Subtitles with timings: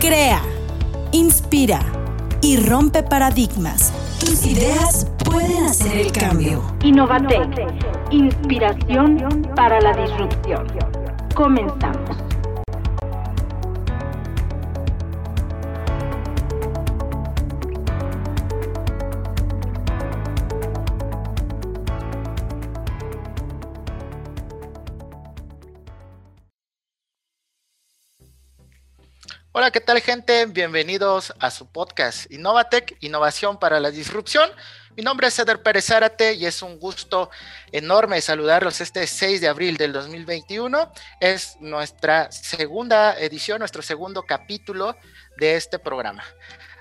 [0.00, 0.40] Crea,
[1.10, 1.80] inspira
[2.40, 3.92] y rompe paradigmas.
[4.20, 6.62] Tus ideas pueden hacer el cambio.
[6.84, 7.66] Innovatec,
[8.12, 10.68] inspiración para la disrupción.
[11.34, 12.27] Comenzamos.
[29.72, 30.46] ¿Qué tal gente?
[30.46, 34.50] Bienvenidos a su podcast Innovatec, Innovación para la Disrupción.
[34.96, 37.28] Mi nombre es Ceder Pérez Zárate y es un gusto
[37.70, 40.90] enorme saludarlos este 6 de abril del 2021.
[41.20, 44.96] Es nuestra segunda edición, nuestro segundo capítulo
[45.36, 46.24] de este programa.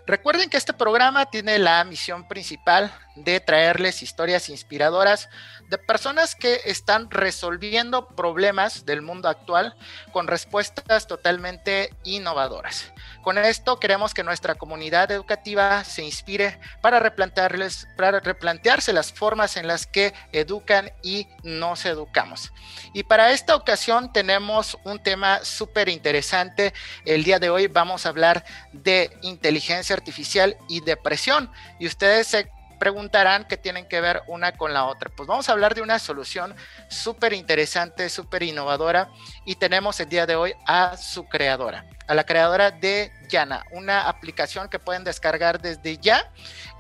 [0.06, 5.30] Recuerden que este programa tiene la misión principal de traerles historias inspiradoras
[5.70, 9.76] de personas que están resolviendo problemas del mundo actual
[10.12, 12.94] con respuestas totalmente innovadoras.
[13.22, 19.58] Con esto queremos que nuestra comunidad educativa se inspire para, replantearles, para replantearse las formas
[19.58, 22.54] en las que educan y nos educamos.
[22.94, 26.74] Y para esta ocasión tenemos un tema súper interesante.
[27.06, 31.52] El día de hoy vamos a hablar de inteligencia artificial y depresión.
[31.80, 35.10] Y ustedes se preguntarán qué tienen que ver una con la otra.
[35.16, 36.56] Pues vamos a hablar de una solución
[36.88, 39.10] súper interesante, súper innovadora
[39.46, 44.08] y tenemos el día de hoy a su creadora, a la creadora de Yana, una
[44.08, 46.32] aplicación que pueden descargar desde ya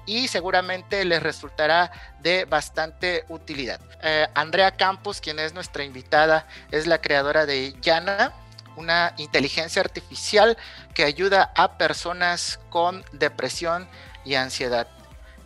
[0.06, 3.82] y seguramente les resultará de bastante utilidad.
[4.02, 8.34] Eh, Andrea Campos, quien es nuestra invitada, es la creadora de Yana
[8.78, 10.58] una inteligencia artificial
[10.94, 13.89] que ayuda a personas con depresión
[14.23, 14.88] y ansiedad.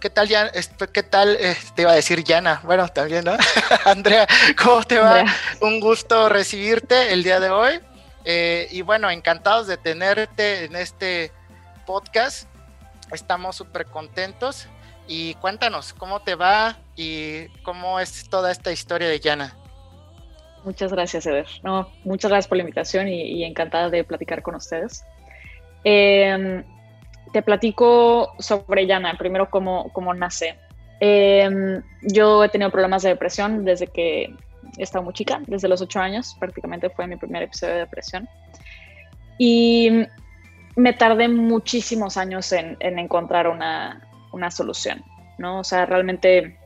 [0.01, 0.51] ¿Qué tal, ya,
[0.91, 1.37] ¿Qué tal?
[1.39, 2.59] Eh, te iba a decir Yana.
[2.63, 3.33] Bueno, también, ¿no?
[3.85, 4.25] Andrea,
[4.61, 5.23] ¿cómo te va?
[5.61, 7.79] Un gusto recibirte el día de hoy.
[8.25, 11.31] Eh, y bueno, encantados de tenerte en este
[11.85, 12.49] podcast.
[13.11, 14.67] Estamos súper contentos.
[15.07, 19.55] Y cuéntanos, ¿cómo te va y cómo es toda esta historia de Yana?
[20.63, 21.47] Muchas gracias, Eder.
[21.61, 25.03] No, muchas gracias por la invitación y, y encantada de platicar con ustedes.
[25.83, 26.63] Eh,
[27.31, 30.57] te platico sobre Yana, primero cómo, cómo nace.
[30.99, 34.35] Em, yo he tenido problemas de depresión desde que
[34.77, 38.29] he estado muy chica, desde los ocho años, prácticamente fue mi primer episodio de depresión.
[39.37, 40.05] Y
[40.75, 45.03] me tardé muchísimos años en, en encontrar una, una, solución,
[45.37, 45.59] ¿no?
[45.59, 46.57] O sea, realmente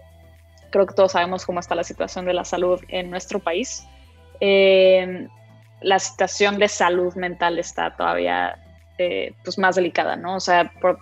[0.71, 3.87] creo que todos sabemos cómo está la situación de la salud en nuestro país.
[4.41, 5.27] Eh,
[5.81, 8.59] la situación de salud mental está todavía
[8.97, 10.37] eh, pues más delicada, ¿no?
[10.37, 10.99] O sea, por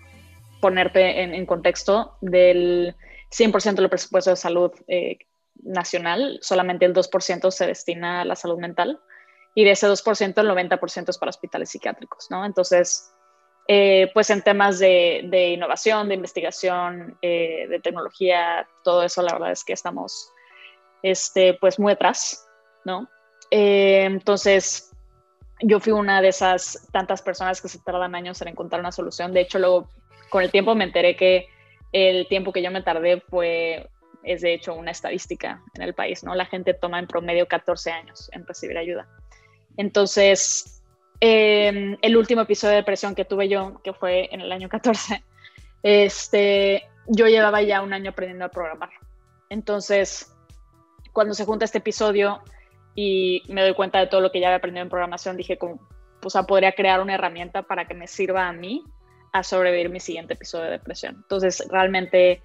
[0.61, 2.95] ponerte en, contexto, del
[3.31, 5.17] 100% del presupuesto de salud eh,
[5.61, 8.99] nacional, solamente el 2% se destina a la salud mental
[9.55, 12.45] y de ese 2% el 90% es para hospitales psiquiátricos, ¿no?
[12.45, 13.13] Entonces,
[13.67, 19.63] eh, pues en temas de, innovación, de investigación, de tecnología, todo eso, la verdad es
[19.63, 20.31] que estamos,
[21.03, 22.45] este, pues muy atrás,
[22.85, 23.09] ¿no?
[23.51, 24.92] entonces,
[25.63, 29.33] yo fui una de esas tantas personas que se tardan años en encontrar una solución.
[29.33, 29.89] De hecho, luego
[30.29, 31.47] con el tiempo me enteré que
[31.91, 33.89] el tiempo que yo me tardé fue,
[34.23, 36.35] es de hecho una estadística en el país, ¿no?
[36.35, 39.07] La gente toma en promedio 14 años en recibir ayuda.
[39.77, 40.81] Entonces,
[41.19, 45.23] em, el último episodio de depresión que tuve yo, que fue en el año 14,
[45.83, 48.89] este, yo llevaba ya un año aprendiendo a programar.
[49.49, 50.33] Entonces,
[51.11, 52.41] cuando se junta este episodio,
[52.95, 55.79] y me doy cuenta de todo lo que ya había aprendido en programación, dije como,
[56.21, 58.83] pues podría crear una herramienta para que me sirva a mí
[59.31, 61.15] a sobrevivir mi siguiente episodio de depresión.
[61.15, 62.41] Entonces, realmente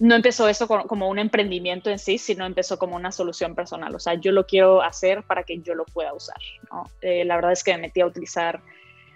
[0.00, 3.94] no empezó esto como un emprendimiento en sí, sino empezó como una solución personal.
[3.94, 6.38] O sea, yo lo quiero hacer para que yo lo pueda usar.
[6.72, 6.84] ¿no?
[7.02, 8.60] Eh, la verdad es que me metí a utilizar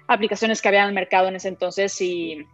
[0.06, 2.46] aplicaciones que había en el mercado en ese entonces y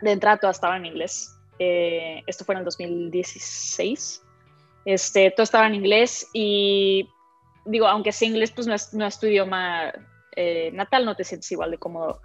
[0.00, 1.38] de entrada todas estaban en inglés.
[1.60, 4.23] Eh, esto fue en el 2016.
[4.84, 7.08] Este, todo estaba en inglés y
[7.64, 9.92] digo, aunque sea inglés, pues no es, no tu idioma
[10.36, 12.20] eh, natal, no te sientes igual de cómodo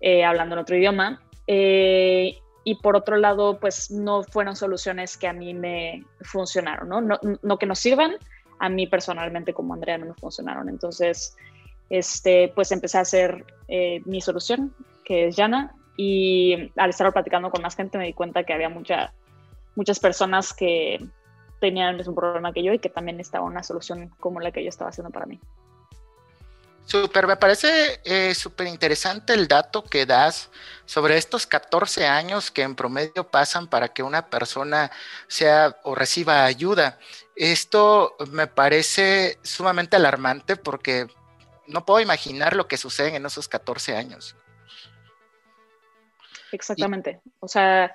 [0.00, 1.22] eh, hablando en otro idioma.
[1.46, 7.00] Eh, y por otro lado, pues no fueron soluciones que a mí me funcionaron, ¿no?
[7.00, 8.16] No, no que nos sirvan,
[8.58, 10.68] a mí personalmente como Andrea no me funcionaron.
[10.68, 11.36] Entonces,
[11.88, 13.44] este, pues empecé a hacer
[14.04, 14.74] mi solución,
[15.04, 18.68] que es Yana, y al estar platicando con más gente me di cuenta que había
[18.68, 19.12] mucha,
[19.74, 20.98] muchas personas que
[21.60, 24.62] tenían el mismo problema que yo y que también estaba una solución como la que
[24.62, 25.38] yo estaba haciendo para mí.
[26.86, 30.50] Súper, me parece eh, súper interesante el dato que das
[30.86, 34.90] sobre estos 14 años que en promedio pasan para que una persona
[35.28, 36.98] sea o reciba ayuda.
[37.36, 41.06] Esto me parece sumamente alarmante porque
[41.68, 44.34] no puedo imaginar lo que sucede en esos 14 años.
[46.50, 47.20] exactamente.
[47.38, 47.94] O sea,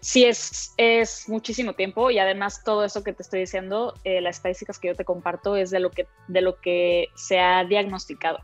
[0.00, 4.36] sí es, es muchísimo tiempo y además todo eso que te estoy diciendo, eh, las
[4.36, 8.38] estadísticas que yo te comparto es de lo que, de lo que se ha diagnosticado.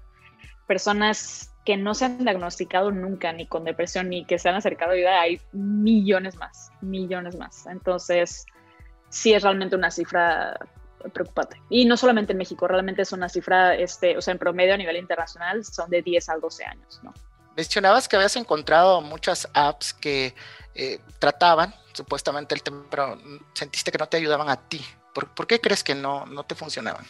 [0.66, 4.92] Personas que no se han diagnosticado nunca ni con depresión ni que se han acercado
[4.92, 7.66] a ayuda, hay millones más, millones más.
[7.66, 8.46] Entonces,
[9.08, 10.58] sí es realmente una cifra
[11.12, 11.60] preocupante.
[11.68, 14.76] Y no solamente en México, realmente es una cifra, este, o sea, en promedio a
[14.76, 17.12] nivel internacional son de 10 a 12 años, ¿no?
[17.56, 20.34] Mencionabas que habías encontrado muchas apps que
[20.74, 23.18] eh, trataban supuestamente el tema, pero
[23.54, 24.80] sentiste que no te ayudaban a ti.
[25.14, 27.06] ¿Por, qué crees que no, no te funcionaban?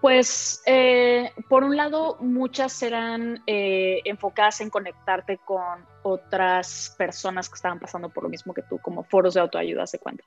[0.00, 7.54] Pues, eh, por un lado, muchas eran eh, enfocadas en conectarte con otras personas que
[7.54, 10.24] estaban pasando por lo mismo que tú, como foros de autoayuda, se cuenta.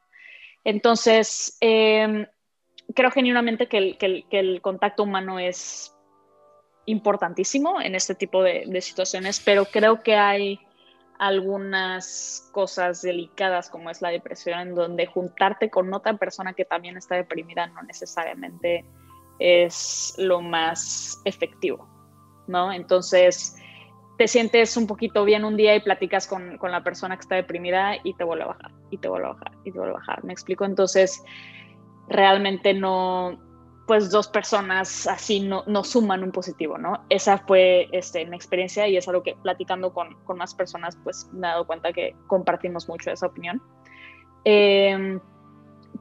[0.64, 2.26] Entonces, em,
[2.96, 5.96] creo genuinamente que el, que, el, contacto humano es
[6.90, 10.60] importantísimo en este tipo de, de situaciones, pero creo que hay
[11.20, 16.98] algunas cosas delicadas como es la depresión, en donde juntarte con otra persona que también
[16.98, 18.86] está deprimida no necesariamente
[19.38, 21.88] es lo más efectivo,
[22.48, 22.72] ¿no?
[22.72, 23.56] Entonces,
[24.18, 27.36] te sientes un poquito bien un día y platicas con, con, la persona que está
[27.36, 29.98] deprimida y te vuelve a bajar, y te vuelve a bajar, y te vuelve a
[29.98, 30.24] bajar.
[30.24, 30.66] ¿Me explico?
[30.66, 31.22] Entonces,
[32.08, 33.40] realmente no,
[33.90, 37.04] pues dos personas así no, no suman un positivo, ¿no?
[37.10, 41.28] Esa fue este, mi experiencia y es algo que platicando con, con más personas, pues
[41.34, 43.60] me he dado cuenta que compartimos mucho esa opinión.
[44.46, 45.18] Eh,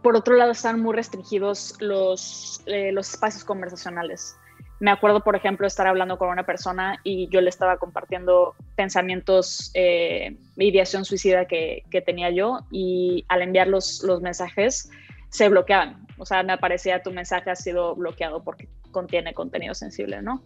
[0.03, 4.37] por otro lado, están muy restringidos los, eh, los espacios conversacionales.
[4.81, 9.71] Me acuerdo, por ejemplo, estar hablando con una persona y yo le estaba compartiendo pensamientos,
[9.73, 14.91] eh, ideación suicida que, que, tenía yo y al enviar los, los mensajes
[15.31, 16.07] se bloqueaban.
[16.19, 20.43] O sea, me aparecía tu mensaje ha sido bloqueado porque contiene contenido sensible, ¿no?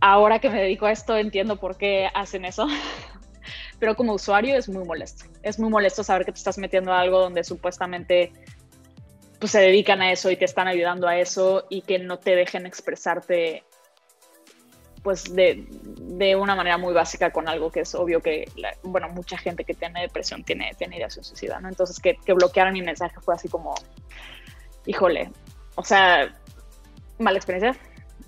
[0.00, 2.66] Ahora que me dedico a esto entiendo por qué hacen eso,
[3.78, 5.24] pero como usuario es muy molesto.
[5.42, 8.32] Es muy molesto saber que te estás metiendo a algo donde supuestamente
[9.38, 12.34] pues, se dedican a eso y te están ayudando a eso y que no te
[12.34, 13.64] dejen expresarte
[15.06, 18.50] pues de, de una manera muy básica con algo que es obvio que,
[18.82, 21.68] bueno, mucha gente que tiene depresión tiene, tiene ideación suicida, ¿no?
[21.68, 23.76] Entonces que, que bloquearan mi mensaje fue así como,
[24.84, 25.30] híjole,
[25.76, 26.34] o sea,
[27.20, 27.80] mala experiencia.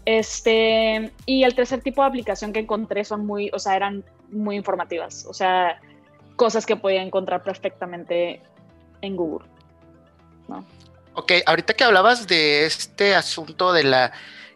[0.05, 4.55] Este, y el tercer tipo de aplicación que encontré son muy, o sea, eran muy
[4.55, 5.81] informativas, o sea,
[6.37, 8.41] cosas que podía encontrar perfectamente
[9.01, 9.49] en Google.
[10.47, 10.65] ¿no?
[11.15, 14.13] Ok, ahorita que hablabas de este asunto de la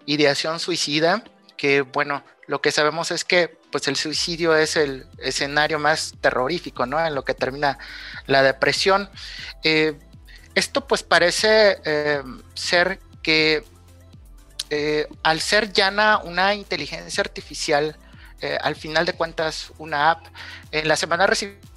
[0.07, 1.25] ideación suicida,
[1.63, 6.87] que bueno, lo que sabemos es que pues el suicidio es el escenario más terrorífico,
[6.87, 6.99] ¿no?
[7.07, 7.79] En lo que termina
[8.27, 9.09] la depresión.
[9.63, 9.97] Eh,
[10.57, 12.21] esto pues parece eh,
[12.55, 13.63] ser que
[14.71, 17.97] eh, al ser Yana una inteligencia artificial,
[18.61, 20.27] al final de cuentas una app.
[20.73, 21.72] En la semana recibimos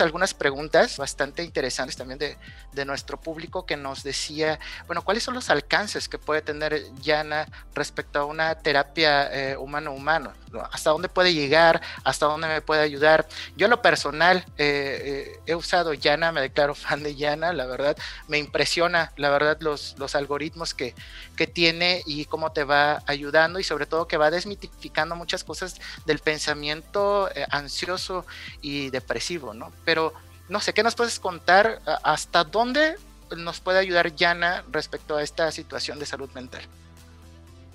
[0.00, 2.36] algunas preguntas bastante interesantes también de,
[2.72, 7.46] de, nuestro público que nos decía, bueno, ¿cuáles son los alcances que puede tener Yana
[7.74, 10.32] respecto a una terapia eh, humano-humano?
[10.72, 11.80] ¿Hasta dónde puede llegar?
[12.04, 13.26] ¿Hasta dónde me puede ayudar?
[13.56, 17.96] Yo lo personal eh, he usado Yana, me declaro fan de Yana, la verdad,
[18.28, 20.94] me impresiona, la verdad, los, los algoritmos que,
[21.36, 25.80] que tiene y cómo te va ayudando y sobre todo que va desmitificando muchas cosas
[26.04, 28.26] del pensamiento eh, ansioso
[28.60, 29.72] y depresivo, ¿no?
[29.84, 30.12] Pero
[30.48, 31.80] no sé, ¿qué nos puedes contar?
[32.02, 32.96] ¿Hasta dónde
[33.36, 36.62] nos puede ayudar Yana respecto a esta situación de salud mental?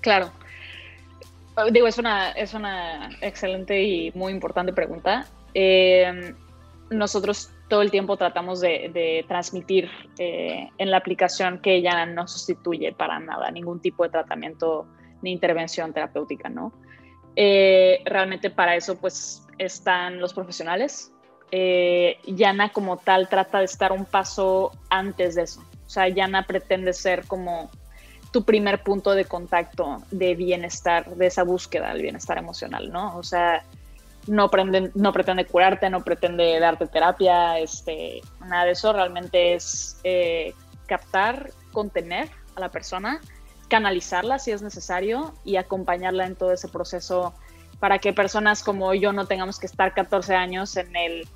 [0.00, 0.32] Claro.
[1.70, 5.26] Digo, es una, es una excelente y muy importante pregunta.
[5.54, 6.34] Eh,
[6.90, 12.92] nosotros todo el tiempo tratamos de, transmitir eh, en la aplicación que ella no sustituye
[12.92, 14.86] para nada ningún tipo de tratamiento
[15.22, 16.72] ni intervención terapéutica, ¿no?
[17.34, 21.12] Eh, realmente para eso pues están los profesionales.
[21.50, 25.60] Eh, Yana como tal trata de estar un paso antes de eso.
[25.86, 27.70] O sea, Yana pretende ser como
[28.32, 33.16] tu primer punto de contacto de bienestar, de esa búsqueda del bienestar emocional, ¿no?
[33.16, 33.62] O sea,
[34.26, 34.50] no,
[34.94, 40.54] no pretende curarte, no pretende darte terapia, este, nada de eso, realmente es eh,
[40.86, 43.20] captar, contener a la persona,
[43.68, 47.34] canalizarla si es necesario y acompañarla en todo ese proceso
[47.80, 51.28] para que personas como yo no tengamos que estar 14 años en el,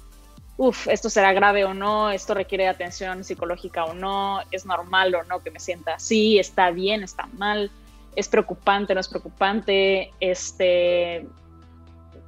[0.57, 5.23] uff, esto será grave o no, esto requiere atención psicológica o no, es normal o
[5.25, 7.71] no que me sienta así, está bien, está mal,
[8.15, 11.27] es preocupante, no es preocupante, este,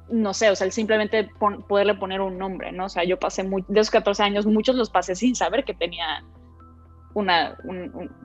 [0.09, 1.29] no sé, o sea, simplemente
[1.67, 2.85] poderle poner un nombre, ¿no?
[2.85, 6.23] O sea, yo pasé de esos 14 años, muchos los pasé sin saber que tenía
[7.15, 7.57] una,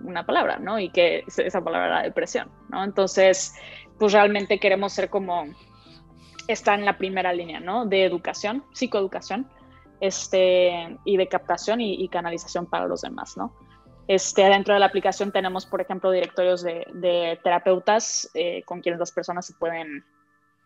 [0.03, 0.79] una palabra, ¿no?
[0.79, 2.85] Y que esa palabra era depresión, ¿no?
[2.85, 3.55] Entonces,
[3.99, 5.47] pues realmente queremos ser como
[6.49, 7.87] está en la primera línea, ¿no?
[7.87, 9.49] De educación, psicoeducación,
[10.01, 13.55] este, y de captación y, canalización para los demás, ¿no?
[14.07, 19.13] Este, dentro de la aplicación tenemos, por ejemplo, directorios de, terapeutas eh, con quienes las
[19.13, 20.05] personas se pueden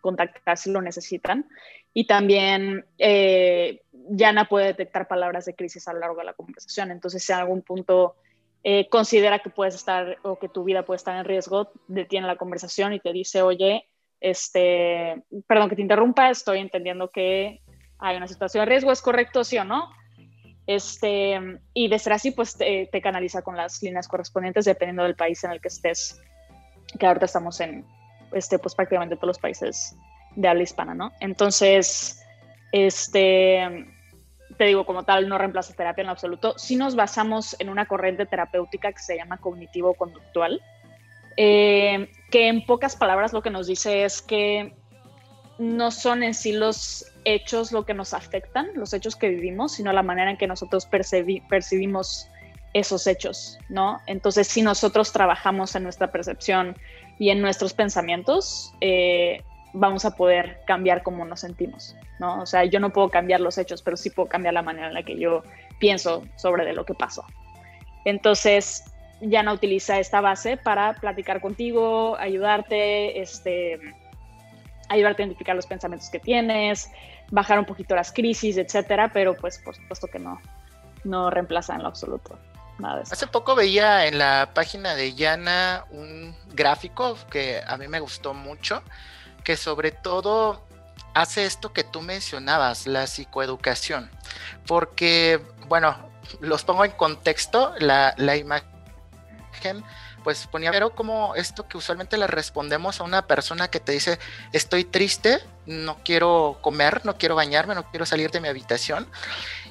[0.01, 1.47] contactar si lo necesitan.
[1.93, 6.91] Y también eh, Yana puede detectar palabras de crisis a lo largo de la conversación.
[6.91, 8.15] Entonces, si en algún punto
[8.63, 12.35] eh, considera que puedes estar o que tu vida puede estar en riesgo, detiene la
[12.35, 13.87] conversación y te dice, oye,
[14.19, 17.61] este, perdón que te interrumpa, estoy entendiendo que
[17.99, 19.89] hay una situación de riesgo, ¿es correcto, sí o no?
[20.65, 21.39] Este,
[21.73, 25.51] y de ser así, pues te, canaliza con las líneas correspondientes dependiendo del país en
[25.51, 26.21] el que estés,
[26.97, 27.85] que ahorita estamos en,
[28.33, 29.95] este, pues prácticamente todos los países
[30.35, 31.11] de habla hispana, ¿no?
[31.19, 32.23] Entonces,
[32.71, 33.87] este,
[34.57, 36.53] te digo, como tal, no reemplaza terapia en absoluto.
[36.57, 40.61] Si nos basamos en una corriente terapéutica que se llama cognitivo-conductual,
[41.35, 44.75] eh, que en pocas palabras lo que nos dice es que
[45.59, 49.91] no son en sí los hechos lo que nos afectan, los hechos que vivimos, sino
[49.93, 52.29] la manera en que nosotros percibimos
[52.73, 53.99] esos hechos, ¿no?
[54.07, 56.77] Entonces, si nosotros trabajamos en nuestra percepción
[57.17, 62.41] y en nuestros pensamientos, eh, vamos a poder cambiar cómo nos sentimos, ¿no?
[62.41, 64.93] O sea, yo no puedo cambiar los hechos, pero sí puedo cambiar la manera en
[64.93, 65.43] la que yo
[65.79, 67.25] pienso sobre de lo que pasó.
[68.05, 68.85] Entonces,
[69.21, 73.79] ya no utiliza esta base para platicar contigo, ayudarte, este,
[74.89, 76.89] ayudarte a identificar los pensamientos que tienes,
[77.31, 80.41] bajar un poquito las crisis, etcétera, pero pues por supuesto que no,
[81.03, 82.37] no reemplaza en lo absoluto.
[82.79, 87.99] Nada Hace poco veía en la página de Yana un gráfico que a mí me
[87.99, 88.83] gustó mucho,
[89.43, 90.65] que sobre todo
[91.13, 94.09] hace esto que tú mencionabas, la psicoeducación,
[94.65, 95.97] porque, bueno,
[96.39, 99.83] los pongo en contexto, la, la imagen
[100.23, 104.19] pues ponía pero como esto que usualmente le respondemos a una persona que te dice
[104.53, 109.07] estoy triste, no quiero comer, no quiero bañarme, no quiero salir de mi habitación.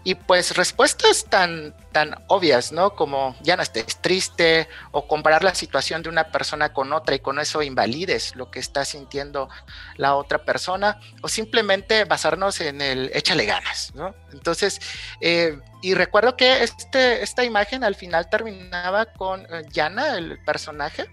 [0.08, 2.94] Y pues respuestas tan, tan obvias, ¿no?
[2.94, 7.18] Como ya no estés triste o comparar la situación de una persona con otra y
[7.18, 9.50] con eso invalides lo que está sintiendo
[9.98, 14.14] la otra persona o simplemente basarnos en el échale ganas, ¿no?
[14.32, 14.80] Entonces,
[15.20, 21.04] eh, y recuerdo que este, esta imagen al final terminaba con eh, Yana, el personaje,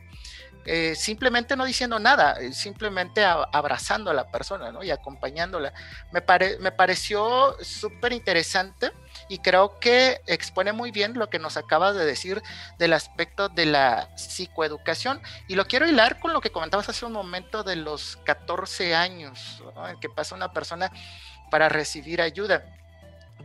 [0.65, 4.84] eh, simplemente no diciendo nada, eh, simplemente abrazando a la persona ¿no?
[4.84, 5.74] y acompañándola.
[6.12, 6.24] Me,
[6.60, 8.91] me pareció súper interesante
[9.29, 12.41] y creo que expone muy bien lo que nos acabas de decir
[12.79, 17.13] del aspecto de la psicoeducación y lo quiero hilar con lo que comentabas hace un
[17.13, 20.91] momento de los 14 años en que pasa una persona
[21.51, 22.65] para recibir ayuda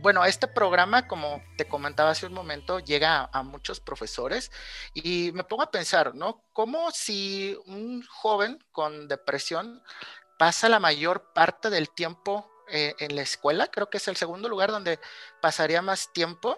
[0.01, 4.51] bueno, este programa, como te comentaba hace un momento, llega a, muchos profesores
[4.93, 6.43] y me pongo a pensar, ¿no?
[6.53, 9.83] Como si un joven con depresión
[10.37, 14.49] pasa la mayor parte del tiempo eh, en la escuela, creo que es el segundo
[14.49, 14.99] lugar donde
[15.41, 16.57] pasaría más tiempo.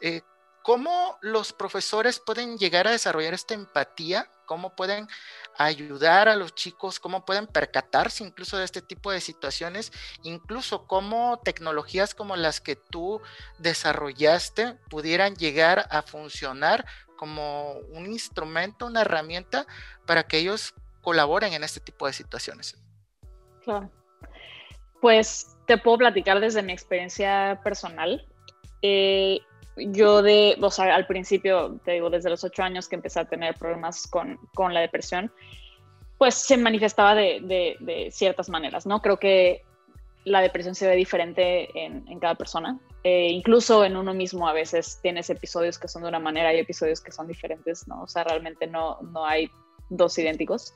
[0.00, 0.22] Eh,
[0.68, 4.30] ¿Cómo los profesores pueden llegar a desarrollar esta empatía?
[4.44, 5.08] ¿Cómo pueden
[5.56, 7.00] ayudar a los chicos?
[7.00, 9.90] ¿Cómo pueden percatarse incluso de este tipo de situaciones?
[10.24, 13.22] Incluso cómo tecnologías como las que tú
[13.56, 16.84] desarrollaste pudieran llegar a funcionar
[17.16, 19.66] como un instrumento, una herramienta
[20.04, 22.76] para que ellos colaboren en este tipo de situaciones.
[23.64, 23.90] Claro.
[25.00, 28.28] Pues te puedo platicar desde mi experiencia personal.
[28.82, 29.40] Eh,
[29.78, 33.24] yo de, o sea, al principio, te digo, desde los ocho años que empecé a
[33.24, 35.32] tener problemas con, con la depresión,
[36.18, 39.00] pues se manifestaba de, de, ciertas maneras, ¿no?
[39.00, 39.62] Creo que
[40.24, 42.78] la depresión se ve diferente en, en cada persona.
[43.04, 46.58] Eh, incluso en uno mismo a veces tienes episodios que son de una manera y
[46.58, 48.02] episodios que son diferentes, ¿no?
[48.02, 49.48] O sea, realmente no, no hay
[49.88, 50.74] dos idénticos.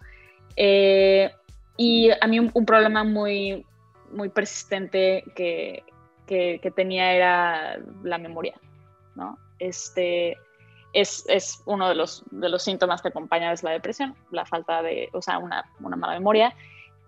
[0.57, 1.31] Eh,
[1.77, 3.67] y a mí un, un, problema muy,
[4.13, 5.83] muy persistente que,
[6.27, 8.55] que, que tenía era la memoria.
[9.15, 9.39] ¿No?
[9.59, 10.37] Este,
[10.93, 14.83] es, es, uno de los, de los síntomas que acompaña es la depresión, la falta
[14.83, 16.55] de, o sea, una, una mala memoria.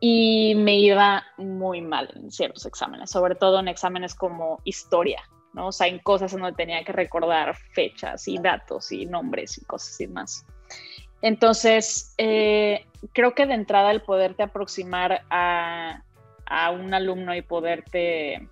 [0.00, 5.22] Y me iba muy mal en ciertos exámenes, sobre todo en exámenes como historia,
[5.54, 5.68] ¿no?
[5.68, 9.64] O sea, en cosas en donde tenía que recordar fechas y datos y nombres y
[9.64, 10.44] cosas y más.
[11.22, 16.02] Entonces, eh, creo que de entrada el poderte aproximar a,
[16.44, 18.46] a un alumno y poderte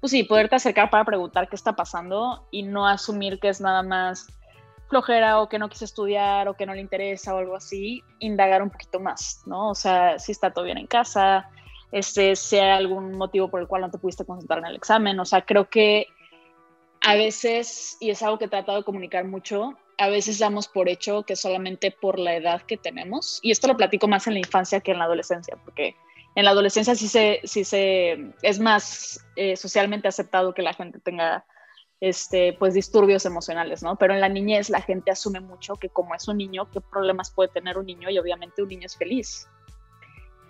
[0.00, 3.82] pues sí, poderte acercar para preguntar qué está pasando y no asumir que es nada
[3.82, 4.26] más
[4.88, 8.62] flojera o que no quise estudiar o que no le interesa o algo así, indagar
[8.62, 9.70] un poquito más, ¿no?
[9.70, 11.50] O sea, si está todo bien en casa,
[11.92, 15.18] este, si hay algún motivo por el cual no te pudiste concentrar en el examen,
[15.18, 16.06] o sea, creo que
[17.00, 20.88] a veces, y es algo que he tratado de comunicar mucho, a veces damos por
[20.88, 24.40] hecho que solamente por la edad que tenemos, y esto lo platico más en la
[24.40, 25.96] infancia que en la adolescencia, porque
[26.36, 31.00] en la adolescencia sí se, sí se es más eh, socialmente aceptado que la gente
[31.00, 31.44] tenga
[32.00, 33.96] este, pues disturbios emocionales, ¿no?
[33.96, 37.30] Pero en la niñez la gente asume mucho que como es un niño, qué problemas
[37.30, 39.48] puede tener un niño y obviamente un niño es feliz.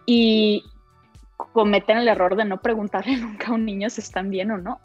[0.07, 0.65] Y
[1.53, 4.81] cometen el error de no preguntarle nunca a un niño si están bien o no.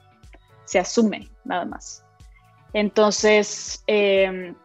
[0.65, 2.05] Se asume, nada más.
[2.73, 4.55] Entonces, em,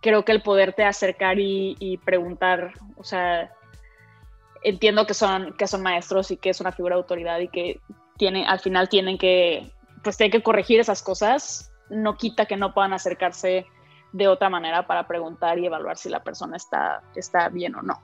[0.00, 3.52] creo que el poderte acercar y, preguntar, o sea,
[4.62, 7.80] entiendo que son, que son maestros y que es una figura de autoridad y que
[8.16, 9.72] tiene, al final tienen que
[10.06, 13.66] pues tiene que corregir esas cosas, no quita que no puedan acercarse
[14.12, 18.00] de otra manera para preguntar y evaluar si la persona está, está bien o no.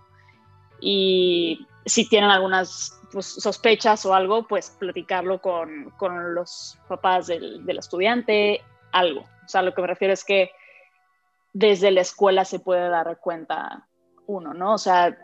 [0.81, 7.65] Y si tienen algunas pues, sospechas o algo, pues platicarlo con, con los papás del,
[7.65, 9.21] del, estudiante, algo.
[9.21, 10.51] O sea, lo que me refiero es que
[11.53, 13.87] desde la escuela se puede dar cuenta
[14.27, 14.75] uno, ¿no?
[14.75, 15.17] O sea,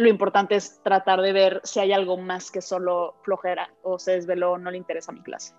[0.00, 4.12] lo importante es tratar de ver si hay algo más que solo flojera o se
[4.12, 5.54] desveló, no le interesa mi clase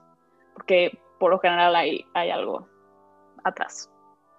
[0.54, 2.68] porque por lo general hay, hay algo
[3.44, 3.90] atrás.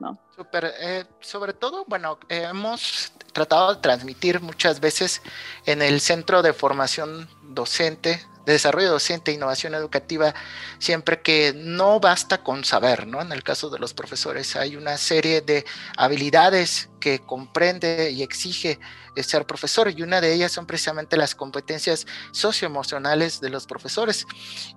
[0.00, 0.18] ¿no?
[0.34, 5.22] Super, eh, sobre todo, bueno, hemos tratado de transmitir muchas veces
[5.64, 10.34] en el Centro de Formación Docente, de Desarrollo Docente e Innovación Educativa,
[10.78, 13.20] siempre que no basta con saber, ¿no?
[13.20, 15.64] En el caso de los profesores hay una serie de
[15.96, 18.78] habilidades que comprende y exige
[19.22, 24.26] ser profesor y una de ellas son precisamente las competencias socioemocionales de los profesores.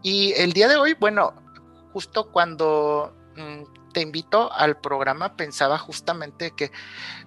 [0.03, 1.34] Y el día de hoy, bueno,
[1.93, 6.72] justo cuando mm, te invito al programa, pensaba justamente que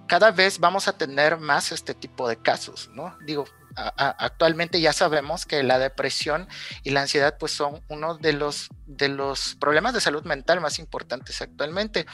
[0.06, 3.16] cada vez vamos a tener más este tipo de casos, ¿no?
[3.24, 3.46] Digo,
[3.78, 6.48] actualmente ya sabemos que la depresión
[6.82, 10.78] y la ansiedad pues son uno de los, de los problemas de salud mental más
[10.78, 12.06] importantes actualmente.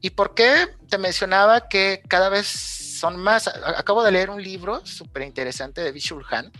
[0.00, 3.48] ¿Y por qué te mencionaba que cada vez son más?
[3.48, 6.50] Acabo de leer un libro súper interesante de Vishul Han,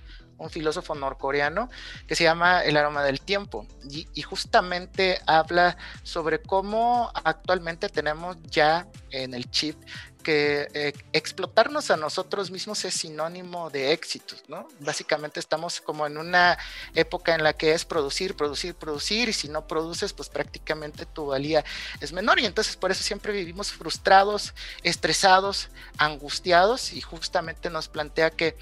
[0.42, 1.70] un filósofo norcoreano
[2.06, 8.86] que se llama El aroma del tiempo y, justamente habla sobre cómo actualmente tenemos ya
[9.10, 9.76] en el chip
[10.22, 14.68] que eh, explotarnos a nosotros mismos es sinónimo de éxito, ¿no?
[14.80, 16.58] Básicamente estamos como en una
[16.94, 21.26] época en la que es producir, producir, producir, y si no produces, pues prácticamente tu
[21.26, 21.64] valía
[22.00, 28.30] es menor, y entonces por eso siempre vivimos frustrados, estresados, angustiados, y justamente nos plantea
[28.30, 28.56] que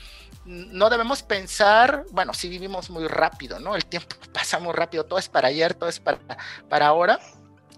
[0.45, 3.77] no debemos pensar, bueno, si vivimos muy rápido, ¿no?
[3.77, 6.19] El tiempo pasa muy rápido, todo es para ayer, todo es para,
[6.69, 7.21] para ahora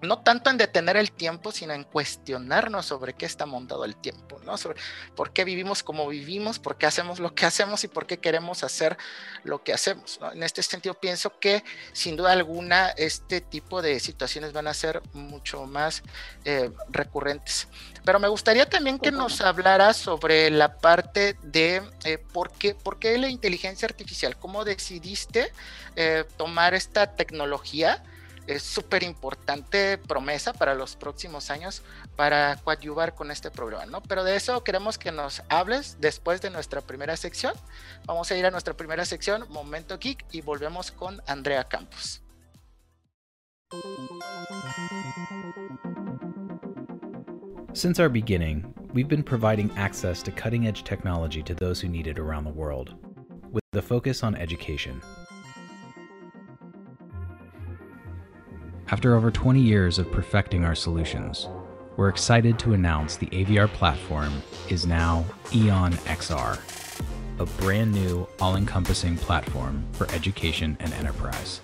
[0.02, 4.40] no tanto en detener el tiempo, sino en cuestionarnos sobre qué está montado el tiempo,
[4.44, 4.58] ¿no?
[4.58, 4.80] Sobre
[5.14, 8.64] por qué vivimos como vivimos, por qué hacemos lo que hacemos y por qué queremos
[8.64, 8.98] hacer
[9.44, 10.18] lo que hacemos.
[10.34, 11.62] En este sentido, pienso que
[11.92, 16.02] sin duda alguna este tipo de situaciones van a ser mucho más
[16.44, 17.68] eh, recurrentes.
[18.04, 22.98] Pero me gustaría también que nos hablara sobre la parte de eh, por, qué, por
[22.98, 25.52] qué la inteligencia artificial, cómo decidiste
[25.94, 28.02] eh, tomar esta tecnología
[28.46, 31.82] es súper importante promesa para los próximos años
[32.16, 34.02] para coadyuvar con este programa, ¿no?
[34.02, 37.54] Pero de eso queremos que nos hables después de nuestra primera sección.
[38.06, 42.22] Vamos a ir a nuestra primera sección, Momento Geek, y volvemos con Andrea Campos.
[47.74, 52.06] Since our beginning, we've been providing access to cutting edge technology to those who need
[52.06, 52.94] it around the world,
[53.50, 55.00] with a focus on education.
[58.92, 61.48] After over 20 years of perfecting our solutions,
[61.96, 65.24] we're excited to announce the AVR platform is now
[65.54, 66.58] Eon XR,
[67.38, 71.62] a brand new, all encompassing platform for education and enterprise.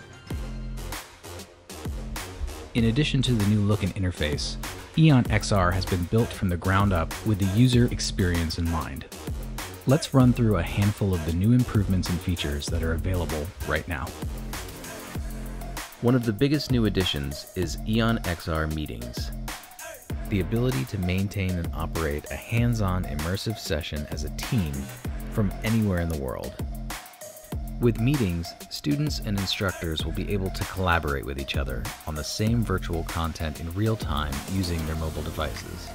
[2.72, 4.56] In addition to the new look and interface,
[4.96, 9.04] Eon XR has been built from the ground up with the user experience in mind.
[9.86, 13.86] Let's run through a handful of the new improvements and features that are available right
[13.86, 14.06] now.
[16.00, 19.32] One of the biggest new additions is Eon XR Meetings.
[20.28, 24.72] The ability to maintain and operate a hands on immersive session as a team
[25.32, 26.54] from anywhere in the world.
[27.80, 32.22] With meetings, students and instructors will be able to collaborate with each other on the
[32.22, 35.88] same virtual content in real time using their mobile devices.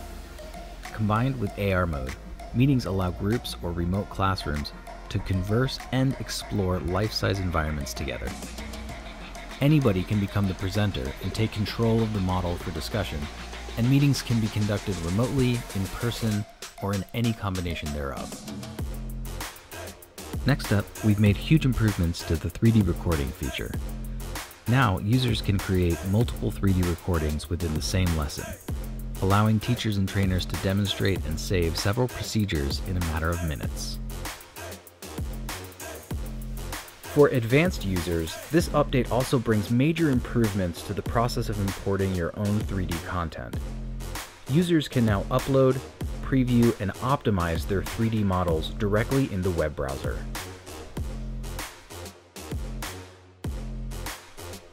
[0.91, 2.13] Combined with AR mode,
[2.53, 4.73] meetings allow groups or remote classrooms
[5.07, 8.27] to converse and explore life size environments together.
[9.63, 13.17] Anybody can become the presenter and take control of the model for discussion,
[13.77, 16.43] and meetings can be conducted remotely, in person,
[16.81, 18.29] or in any combination thereof.
[20.45, 23.73] Next up, we've made huge improvements to the 3D recording feature.
[24.67, 28.53] Now, users can create multiple 3D recordings within the same lesson,
[29.21, 33.97] allowing teachers and trainers to demonstrate and save several procedures in a matter of minutes.
[37.13, 42.31] For advanced users, this update also brings major improvements to the process of importing your
[42.35, 43.55] own 3D content.
[44.49, 45.79] Users can now upload,
[46.23, 50.17] preview, and optimize their 3D models directly in the web browser.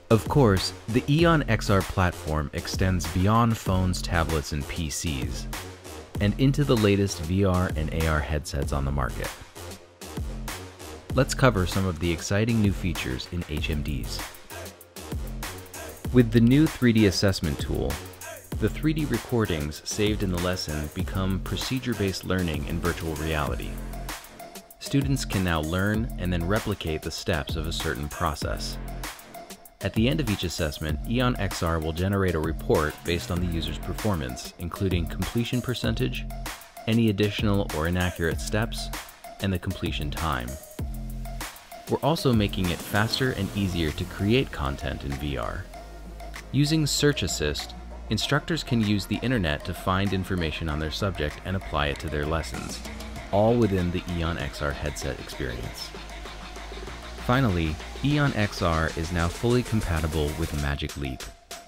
[0.08, 5.44] Of course, the Eon XR platform extends beyond phones, tablets, and PCs,
[6.22, 9.28] and into the latest VR and AR headsets on the market.
[11.16, 14.22] Let's cover some of the exciting new features in HMDs.
[16.12, 17.92] With the new 3D assessment tool,
[18.60, 23.70] the 3D recordings saved in the lesson become procedure-based learning in virtual reality.
[24.78, 28.78] Students can now learn and then replicate the steps of a certain process.
[29.80, 33.52] At the end of each assessment, Eon XR will generate a report based on the
[33.52, 36.24] user's performance, including completion percentage,
[36.86, 38.88] any additional or inaccurate steps,
[39.42, 40.48] and the completion time.
[41.90, 45.62] We're also making it faster and easier to create content in VR.
[46.52, 47.74] Using Search Assist,
[48.10, 52.08] instructors can use the internet to find information on their subject and apply it to
[52.08, 52.80] their lessons,
[53.32, 55.90] all within the Eon XR headset experience.
[57.26, 57.74] Finally,
[58.04, 61.22] Eon XR is now fully compatible with Magic Leap,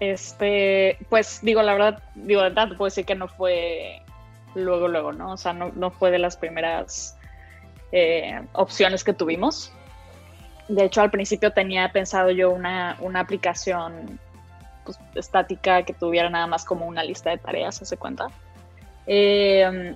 [0.00, 4.02] este, pues digo, la verdad, digo, la verdad, puedo decir que no fue
[4.54, 5.32] luego, luego, ¿no?
[5.32, 7.16] O sea, no, fue de las primeras
[7.92, 9.72] eh, opciones que tuvimos.
[10.68, 14.20] De hecho, al principio tenía pensado yo una, aplicación
[14.84, 18.28] pues, estática que tuviera nada más como una lista de tareas, ¿se cuenta?
[19.06, 19.94] Eh,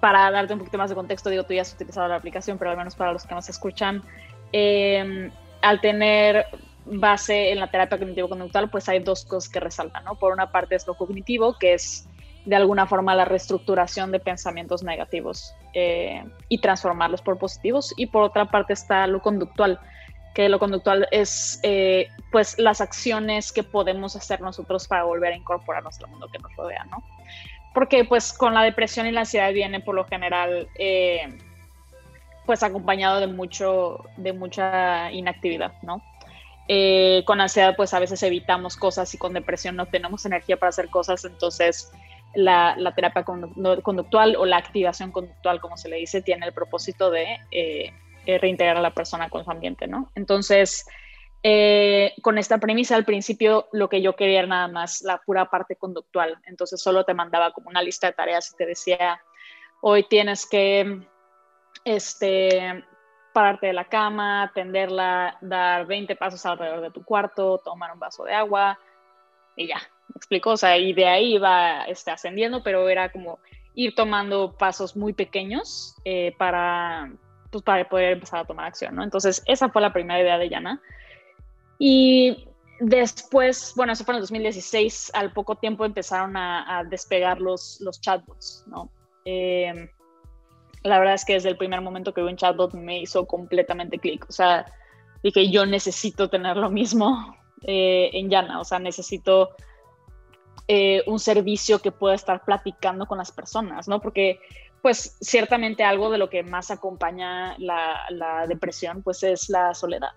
[0.00, 2.70] para darte un poquito más de contexto, digo, tú ya has utilizado la aplicación, pero
[2.70, 4.02] al menos para los que nos escuchan,
[4.52, 5.30] eh,
[5.62, 6.46] al tener
[6.84, 10.16] base en la terapia cognitivo-conductual, pues hay dos cosas que resaltan, ¿no?
[10.16, 12.06] Por una parte es lo cognitivo, que es
[12.44, 17.94] de alguna forma la reestructuración de pensamientos negativos eh, y transformarlos por positivos.
[17.96, 19.80] Y por otra parte está lo conductual,
[20.34, 25.36] que lo conductual es eh, pues las acciones que podemos hacer nosotros para volver a
[25.36, 27.02] incorporarnos al mundo que nos rodea, ¿no?
[27.72, 31.38] Porque pues con la depresión y la ansiedad viene por lo general eh,
[32.46, 36.02] pues acompañado de mucho, de mucha inactividad, ¿no?
[37.26, 40.88] con ansiedad pues a veces evitamos cosas y con depresión no tenemos energía para hacer
[40.88, 41.92] cosas, entonces
[42.34, 47.38] la, terapia conductual o la activación conductual, como se le dice, tiene el propósito de
[47.50, 47.92] eh,
[48.26, 50.10] eh, reintegrar a la persona con su ambiente, ¿no?
[50.14, 50.86] Entonces,
[51.42, 55.50] eh, con esta premisa, al principio lo que yo quería era nada más la pura
[55.50, 56.38] parte conductual.
[56.46, 59.20] Entonces, solo te mandaba como una lista de tareas y te decía,
[59.82, 61.06] hoy tienes que
[61.84, 62.84] este,
[63.34, 68.24] pararte de la cama, tenderla, dar 20 pasos alrededor de tu cuarto, tomar un vaso
[68.24, 68.78] de agua
[69.56, 70.50] y ya, ¿Me explico?
[70.50, 73.38] O sea, y de ahí iba este, ascendiendo, pero era como
[73.74, 77.12] ir tomando pasos muy pequeños eh, para,
[77.50, 79.02] pues, para poder empezar a tomar acción, ¿no?
[79.02, 80.80] Entonces, esa fue la primera idea de Yana.
[81.78, 82.46] Y
[82.80, 88.00] después, bueno, eso fue en el 2016, al poco tiempo empezaron a, despegar los, los
[88.00, 88.90] chatbots, ¿no?
[89.24, 89.88] Em,
[90.82, 93.98] la verdad es que desde el primer momento que vi un chatbot me hizo completamente
[93.98, 94.26] clic.
[94.28, 94.66] O sea,
[95.22, 98.60] dije, yo necesito tener lo mismo eh, en Yana.
[98.60, 99.50] O sea, necesito
[100.66, 104.00] eh, un servicio que pueda estar platicando con las personas, ¿no?
[104.00, 104.40] Porque
[104.80, 110.12] pues ciertamente algo de lo que más acompaña la, depresión, pues es la soledad,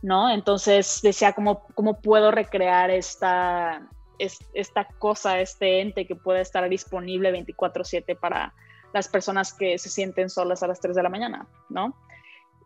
[0.00, 0.30] ¿no?
[0.30, 3.86] Entonces decía, ¿cómo, cómo puedo recrear esta,
[4.18, 8.54] esta cosa, este ente que puede estar disponible 24/7 para
[8.92, 11.94] las personas que se sienten solas a las 3 de la mañana, ¿no?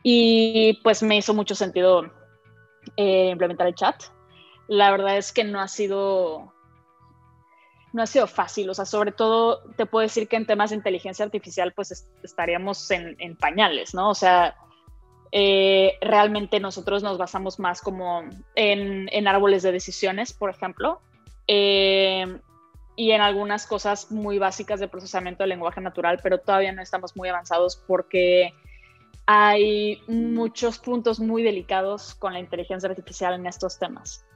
[0.02, 2.02] Y pues me hizo mucho sentido
[2.96, 4.00] eh, implementar el chat.
[4.68, 6.52] La verdad es que no ha sido
[7.96, 10.76] no ha sido fácil, o sea, sobre todo te puedo decir que en temas de
[10.76, 14.10] inteligencia artificial pues estaríamos en, pañales, ¿no?
[14.10, 14.54] O sea,
[15.32, 18.22] eh, realmente nosotros nos basamos más como
[18.54, 21.00] en, árboles de decisiones, por ejemplo,
[21.48, 22.38] eh,
[22.96, 27.16] y en algunas cosas muy básicas de procesamiento del lenguaje natural, pero todavía no estamos
[27.16, 28.52] muy avanzados porque
[29.24, 34.26] hay muchos puntos muy delicados con la inteligencia artificial en estos temas.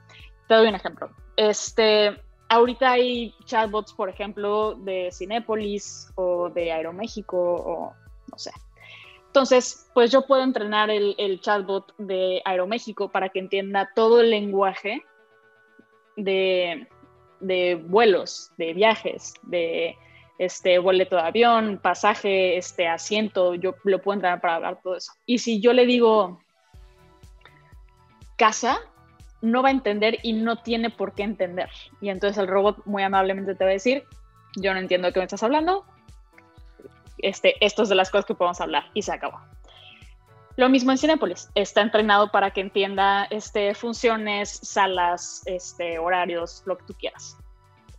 [0.47, 1.11] Te doy un ejemplo.
[1.37, 2.19] Este,
[2.51, 7.93] ahorita hay chatbots, por ejemplo, de Cinépolis o de Aeroméxico o
[8.29, 8.51] no sé.
[9.27, 15.01] Entonces, pues yo puedo entrenar el, chatbot de Aeroméxico para que entienda todo el lenguaje
[16.17, 16.87] de,
[17.87, 19.95] vuelos, de viajes, de
[20.37, 25.13] este boleto de avión, pasaje, este asiento, yo lo puedo entrenar para hablar todo eso.
[25.25, 26.41] Y si yo le digo
[28.35, 28.81] casa,
[29.41, 31.69] no va a entender y no tiene por qué entender.
[31.99, 34.05] Y entonces el robot muy amablemente te va a decir,
[34.55, 35.85] yo no entiendo de qué me estás hablando,
[37.19, 39.39] este, esto es de las cosas que podemos hablar y se acabó.
[40.57, 46.77] Lo mismo en Cinepolis, está entrenado para que entienda este, funciones, salas, este, horarios, lo
[46.77, 47.37] que tú quieras.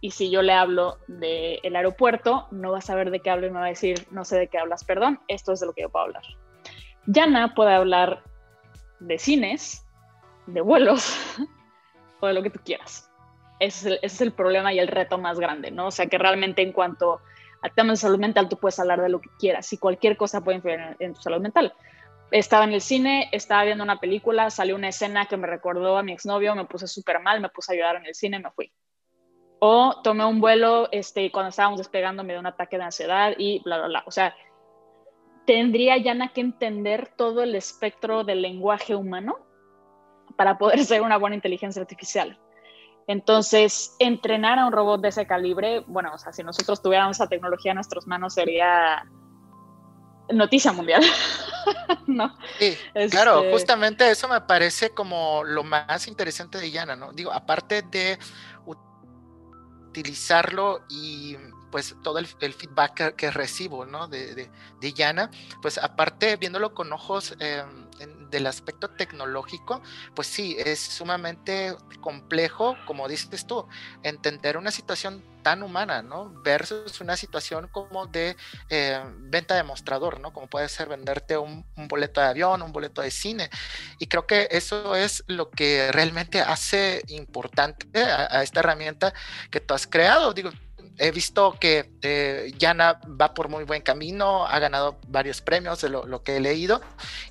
[0.00, 3.50] Y si yo le hablo del aeropuerto, no va a saber de qué hablo y
[3.50, 5.82] me va a decir, no sé de qué hablas, perdón, esto es de lo que
[5.82, 6.24] yo puedo hablar.
[7.06, 8.22] Yana puede hablar
[9.00, 9.81] de cines,
[10.46, 11.16] de vuelos
[12.20, 13.10] o de lo que tú quieras.
[13.58, 15.86] Ese es, el, problema y el reto más grande, ¿no?
[15.86, 17.20] O sea, que realmente en cuanto
[17.62, 20.42] a temas de salud mental, tú puedes hablar de lo que quieras y cualquier cosa
[20.42, 21.72] puede influir en, tu salud mental.
[22.32, 26.02] Estaba en el cine, estaba viendo una película, salió una escena que me recordó a
[26.02, 28.72] mi exnovio, me puse súper mal, me puse a ayudar en el cine me fui.
[29.60, 33.62] O tomé un vuelo, este, cuando estábamos despegando me dio un ataque de ansiedad y
[33.62, 34.02] bla, bla, bla.
[34.06, 34.34] O sea,
[35.46, 39.38] tendría Yana que entender todo el espectro del lenguaje humano
[40.36, 42.38] para poder ser una buena inteligencia artificial.
[43.06, 47.26] Entonces, entrenar a un robot de ese calibre, bueno, o sea, si nosotros tuviéramos esa
[47.26, 49.04] tecnología en nuestras manos sería
[50.30, 51.02] noticia mundial.
[52.06, 52.36] ¿No?
[52.58, 52.76] Sí,
[53.10, 57.12] claro, este justamente eso me parece como lo más interesante de Yana, ¿no?
[57.12, 58.18] Digo, aparte de
[59.88, 61.36] utilizarlo y
[61.70, 64.06] pues todo el, feedback que, recibo, ¿no?
[64.06, 65.30] De, de, de, Yana,
[65.62, 67.34] pues aparte viéndolo con ojos
[68.30, 69.82] del aspecto tecnológico,
[70.14, 73.66] pues sí, es sumamente complejo, como dices tú,
[74.02, 76.32] entender una situación tan humana, ¿no?
[76.42, 78.36] Versus una situación como de
[78.70, 80.32] eh, venta de mostrador, ¿no?
[80.32, 83.50] Como puede ser venderte un, boleto de avión, un boleto de cine.
[83.98, 89.12] Y creo que eso es lo que realmente hace importante a esta herramienta
[89.50, 90.32] que tú has creado.
[90.32, 90.50] Digo,
[90.98, 95.88] he visto que eh, Yana va por muy buen camino, ha ganado varios premios de
[95.88, 96.80] lo, que he leído.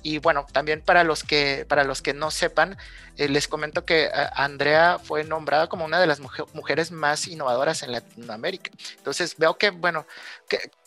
[0.02, 2.76] Y bueno, también para los que, para los que no sepan,
[3.16, 7.82] eh, les comento que eh, Andrea fue nombrada como una de las mujeres más innovadoras
[7.82, 8.70] en Latinoamérica.
[8.96, 10.06] Entonces veo que, bueno,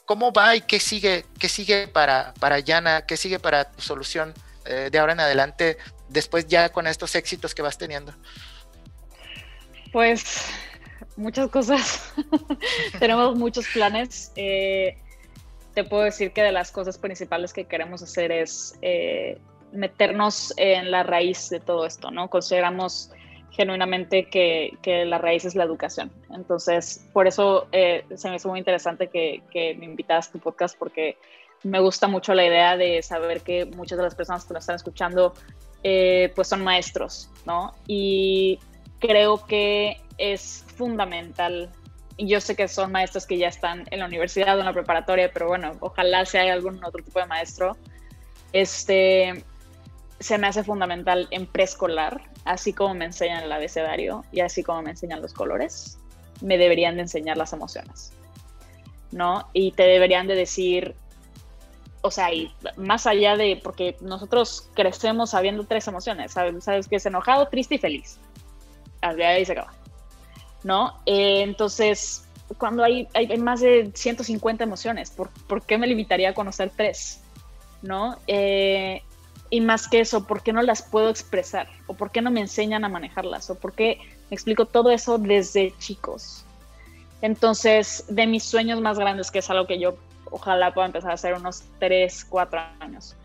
[0.06, 4.34] ¿cómo va y qué sigue, qué sigue para, para Yana, qué sigue para tu solución
[4.66, 5.78] de ahora en adelante,
[6.10, 8.16] después ya con estos éxitos que vas teniendo?
[9.92, 10.48] Pues
[11.18, 12.14] muchas cosas.
[13.00, 14.32] Tenemos muchos planes.
[14.36, 14.98] Eh,
[15.74, 19.40] te puedo decir que de las cosas principales que queremos hacer es eh,
[19.72, 22.30] meternos en la raíz de todo esto, ¿no?
[22.30, 23.12] Consideramos
[23.52, 26.12] genuinamente que, que, la raíz es la educación.
[26.34, 30.40] Entonces, por eso eh, se me hizo muy interesante que, que me invitas a tu
[30.40, 31.18] podcast porque
[31.64, 34.76] me gusta mucho la idea de saber que muchas de las personas que nos están
[34.76, 35.34] escuchando
[36.36, 37.72] pues son maestros, ¿no?
[37.86, 38.58] Y
[39.08, 41.70] creo que es fundamental.
[42.18, 45.32] Yo sé que son maestros que ya están en la universidad o en la preparatoria,
[45.32, 47.78] pero bueno, ojalá hay algún otro tipo de maestro.
[48.54, 49.44] Este
[50.20, 54.82] se me hace fundamental en preescolar, así como me enseñan el abecedario y así como
[54.82, 55.98] me enseñan los colores,
[56.42, 58.14] me deberían de enseñar las emociones,
[59.12, 59.50] ¿no?
[59.54, 60.96] Y te deberían de decir,
[62.02, 66.96] o sea, y más allá de, porque nosotros crecemos sabiendo tres emociones, ¿sabes, ¿Sabes que
[66.96, 68.20] es enojado, triste y feliz?
[69.10, 69.74] Ahí se acaba.
[70.66, 71.00] ¿no?
[71.06, 76.34] Eh, entonces, cuando hay, hay, más de 150 emociones, ¿por, ¿por, qué me limitaría a
[76.34, 77.22] conocer tres?
[77.84, 78.18] ¿No?
[78.26, 79.04] Eh,
[79.52, 81.68] y más que eso, ¿por qué no las puedo expresar?
[81.86, 83.52] ¿O por qué no me enseñan a manejarlas?
[83.52, 84.00] ¿O por qué
[84.32, 86.46] me explico todo eso desde chicos?
[87.22, 89.98] Entonces, de mis sueños más grandes, que es algo que yo
[90.32, 93.16] ojalá pueda empezar a hacer unos 3, 4 años,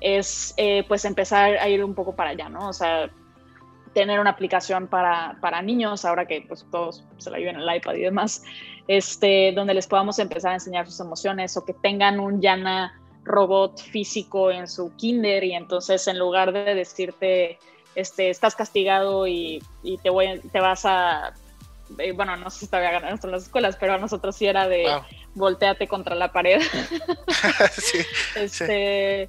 [0.00, 2.68] es eh, pues empezar a ir un poco para allá, ¿no?
[2.68, 3.10] O sea,
[3.94, 7.76] tener una aplicación para, para, niños, ahora que pues, todos se la viven en el
[7.76, 8.42] iPad y demás,
[8.88, 12.92] este, donde les podamos empezar a enseñar sus emociones o que tengan un Yana
[13.24, 17.58] robot físico en su kinder y entonces en lugar de decirte,
[17.94, 21.34] este, estás castigado y, y te, voy, te vas a,
[21.98, 24.46] eh, bueno, no sé si todavía ganar esto en las escuelas, pero a nosotros sí
[24.46, 24.86] era de
[25.34, 26.60] volteate contra la pared.
[27.72, 27.98] sí,
[28.36, 29.28] este,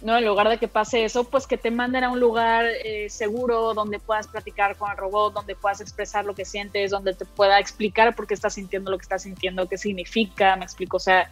[0.00, 0.16] ¿no?
[0.16, 3.74] En lugar de que pase eso, pues que te manden a un lugar eh, seguro
[3.74, 7.58] donde puedas platicar con el robot, donde puedas expresar lo que sientes, donde te pueda
[7.58, 11.30] explicar por qué estás sintiendo lo que estás sintiendo, qué significa, me explico, o sea,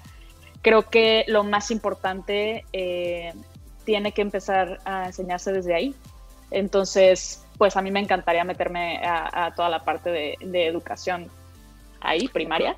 [0.63, 3.33] creo que lo más importante eh,
[3.85, 5.95] tiene que empezar a enseñarse desde ahí.
[6.51, 11.29] Entonces, pues a mí me encantaría meterme a, toda la parte de, de educación
[12.01, 12.77] ahí, primaria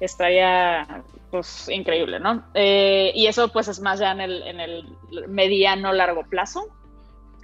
[0.00, 0.86] estaría
[1.30, 2.44] pues increíble, ¿no?
[2.54, 4.96] Eh, y eso pues es más ya en el, en el
[5.28, 6.66] mediano largo plazo.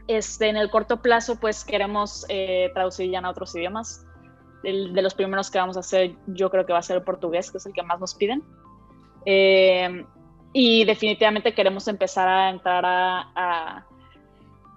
[0.06, 4.06] Este, en el corto plazo pues queremos eh, traducir ya en otros idiomas.
[4.62, 7.02] El, de los primeros que vamos a hacer yo creo que va a ser el
[7.02, 8.42] portugués, que es el que más nos piden.
[9.26, 10.04] Eh,
[10.52, 13.86] y definitivamente queremos empezar a entrar a, a,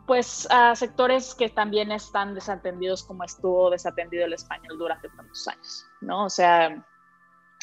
[0.08, 5.86] pues a sectores que también están desatendidos como estuvo desatendido el español durante tantos años,
[6.02, 6.26] ¿no?
[6.26, 6.84] O sea,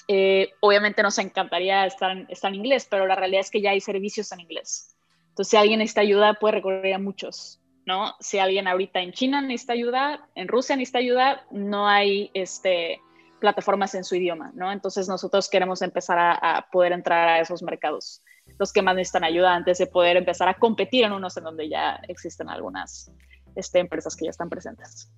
[0.09, 4.31] eh, obviamente nos encantaría estar en, inglés, pero la realidad es que ya hay servicios
[4.33, 4.97] en inglés.
[5.31, 8.15] Entonces, si alguien necesita ayuda, puede recurrir a muchos, ¿no?
[8.21, 13.01] Si alguien ahorita en China necesita ayuda, en Rusia necesita ayuda, no hay este,
[13.41, 14.71] plataformas en su idioma, ¿no?
[14.71, 18.23] Entonces, nosotros queremos empezar a, poder entrar a esos mercados,
[18.59, 21.69] los que más necesitan ayuda, antes de poder empezar a competir en unos en donde
[21.69, 23.11] ya existen algunas
[23.57, 25.11] este, empresas que ya están presentes.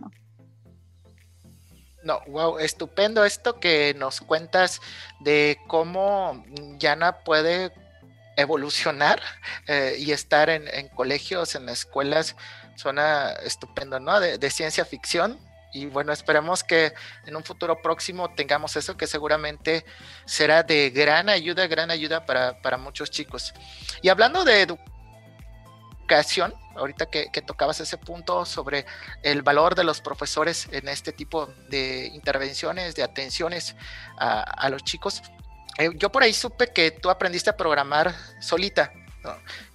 [2.07, 4.81] No, wow, estupendo esto que nos cuentas
[5.19, 6.45] de cómo
[6.79, 7.73] Yana puede
[8.37, 9.21] evolucionar
[9.67, 12.37] eh, y estar en, colegios, en escuelas,
[12.77, 14.21] suena estupendo, ¿no?
[14.21, 15.37] De, ciencia ficción.
[15.73, 16.95] Y bueno, esperemos que
[17.27, 19.85] en un futuro próximo tengamos eso, que seguramente
[20.27, 23.53] será de gran ayuda, gran ayuda para, para muchos chicos.
[24.01, 28.87] Y hablando de educación, ahorita que, tocabas ese punto sobre
[29.23, 33.77] el valor de los profesores en este tipo de intervenciones, de atenciones
[34.19, 35.23] a, los chicos.
[35.79, 38.93] Eh, yo por ahí supe que tú aprendiste a programar solita,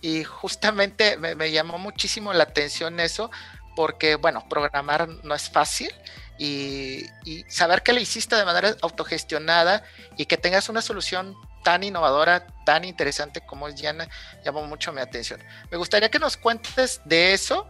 [0.01, 3.29] y justamente me, llamó muchísimo la atención eso,
[3.75, 5.93] porque bueno, programar no es fácil
[6.37, 9.83] y, y, saber que lo hiciste de manera autogestionada
[10.17, 14.07] y que tengas una solución tan innovadora, tan interesante como es Diana,
[14.43, 15.39] llamó mucho mi atención.
[15.69, 17.67] Me gustaría que nos cuentes de eso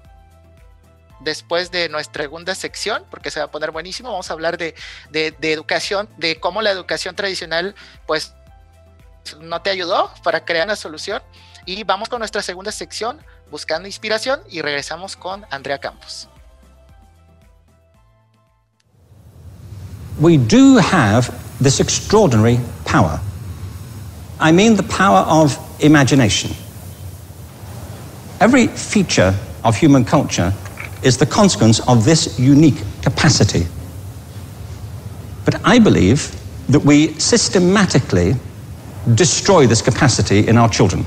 [1.23, 4.09] después de nuestra segunda sección, porque se va a poner buenísimo.
[4.09, 4.75] Vamos a hablar de,
[5.11, 7.75] de, educación, de cómo la educación tradicional,
[8.05, 8.33] pues,
[9.39, 11.21] no te ayudó para crear una solución.
[11.65, 16.27] Y vamos con nuestra segunda sección, buscando inspiración, y regresamos con Andrea Campos.
[20.19, 23.19] We do have this extraordinary power.
[24.40, 26.50] I mean the power of imagination.
[28.40, 30.52] Every feature of human culture
[31.02, 33.66] is the consequence of this unique capacity.
[35.44, 36.34] But I believe
[36.68, 38.34] that we systematically
[39.14, 41.04] destroy this capacity in our children.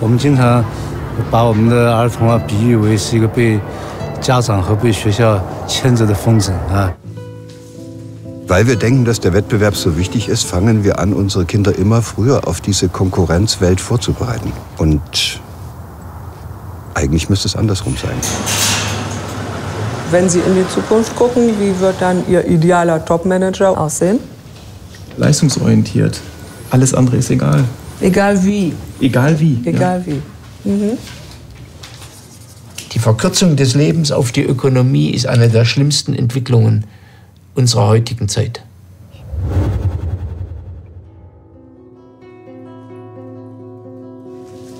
[0.00, 0.64] 我们经常
[1.30, 3.60] 把我们的儿童啊比喻为是一个被
[8.45, 12.01] Weil wir denken, dass der Wettbewerb so wichtig ist, fangen wir an, unsere Kinder immer
[12.01, 14.51] früher auf diese Konkurrenzwelt vorzubereiten.
[14.77, 15.39] Und
[16.93, 18.15] eigentlich müsste es andersrum sein.
[20.11, 24.19] Wenn Sie in die Zukunft gucken, wie wird dann Ihr idealer Topmanager aussehen?
[25.15, 26.19] Leistungsorientiert.
[26.69, 27.63] Alles andere ist egal.
[28.01, 28.73] Egal wie.
[28.99, 29.61] Egal wie.
[29.63, 30.13] Egal ja.
[30.13, 30.69] wie.
[30.69, 30.97] Mhm.
[32.93, 36.85] Die Verkürzung des Lebens auf die Ökonomie ist eine der schlimmsten Entwicklungen
[37.55, 38.61] unserer heutigen Zeit.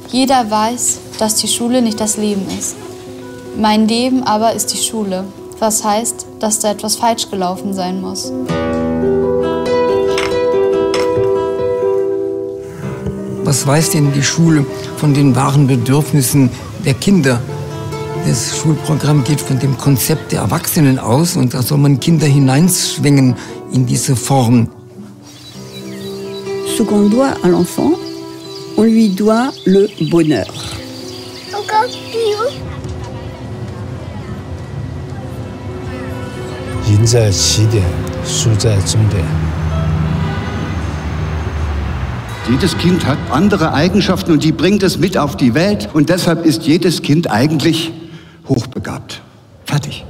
[0.10, 2.76] Jeder weiß, dass die Schule nicht das Leben ist.
[3.60, 5.26] Mein Leben aber ist die Schule,
[5.60, 8.32] was heißt, dass da etwas falsch gelaufen sein muss.
[13.44, 14.66] Was weiß denn die Schule
[14.98, 16.50] von den wahren Bedürfnissen
[16.86, 17.42] der Kinder?
[18.26, 23.36] Das Schulprogramm geht von dem Konzept der Erwachsenen aus und da soll man Kinder hineinschwingen
[23.74, 24.70] in diese Form.
[26.78, 27.94] Ce qu'on doit à l'enfant,
[28.78, 30.46] on lui doit le bonheur.
[42.50, 46.46] Jedes Kind hat andere Eigenschaften und die bringt es mit auf die Welt und deshalb
[46.46, 47.92] ist jedes Kind eigentlich
[48.48, 49.14] hochbegabt.
[49.66, 50.06] Fertig.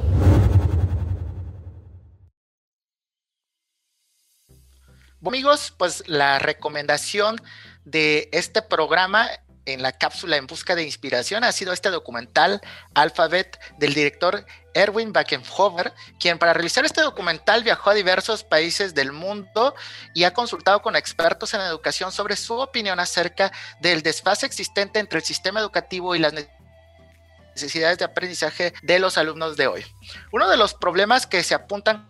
[5.26, 7.36] Amigos, pues la recomendación
[7.84, 9.30] de este programa
[9.66, 12.62] en la cápsula en busca de inspiración ha sido este documental
[12.94, 19.12] Alphabet del director Erwin Backenhofer, quien para realizar este documental viajó a diversos países del
[19.12, 19.76] mundo
[20.14, 25.20] y ha consultado con expertos en educación sobre su opinión acerca del desfase existente entre
[25.20, 26.57] el sistema educativo y las necesidades
[27.98, 29.86] de aprendizaje de los alumnos de hoy.
[30.32, 32.10] Uno de los problemas que se apuntan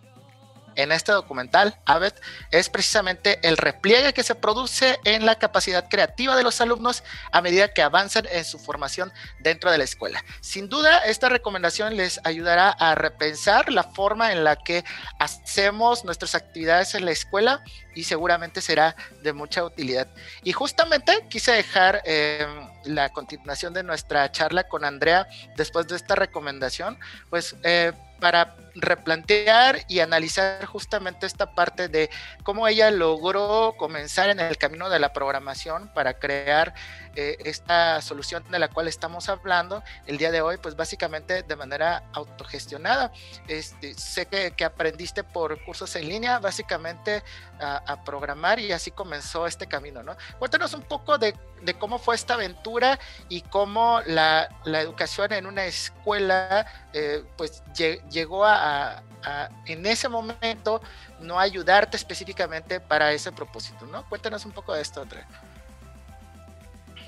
[0.78, 2.14] en este documental, Abbott,
[2.52, 7.02] es precisamente el repliegue que se produce en la capacidad creativa de los alumnos
[7.32, 10.24] a medida que avanzan en su formación dentro de la escuela.
[10.40, 14.84] Sin duda, esta recomendación les ayudará a repensar la forma en la que
[15.18, 17.64] hacemos nuestras actividades en la escuela
[17.96, 20.06] y seguramente será de mucha utilidad.
[20.44, 22.46] Y justamente quise dejar eh,
[22.84, 25.26] la continuación de nuestra charla con Andrea
[25.56, 27.00] después de esta recomendación,
[27.30, 32.10] pues eh, para replantear y analizar justamente esta parte de
[32.42, 36.74] cómo ella logró comenzar en el camino de la programación para crear
[37.14, 41.56] eh, esta solución de la cual estamos hablando el día de hoy, pues básicamente de
[41.56, 43.12] manera autogestionada.
[43.46, 47.22] Este, sé que, aprendiste por cursos en línea, básicamente
[47.60, 50.16] a, programar y así comenzó este camino, ¿no?
[50.38, 52.98] Cuéntanos un poco de, de cómo fue esta aventura
[53.28, 57.62] y cómo la, la educación en una escuela, eh, pues
[58.10, 60.80] llegó a, a, en ese momento
[61.20, 64.08] no ayudarte específicamente para ese propósito, ¿no?
[64.08, 65.26] Cuéntanos un poco de esto, Andrea.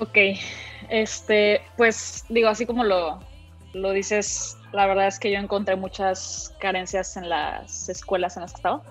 [0.01, 0.17] Ok,
[0.89, 3.21] este, pues digo, así como lo,
[3.75, 8.53] lo dices, la verdad es que yo encontré muchas carencias en las escuelas en las
[8.53, 8.83] que estaba.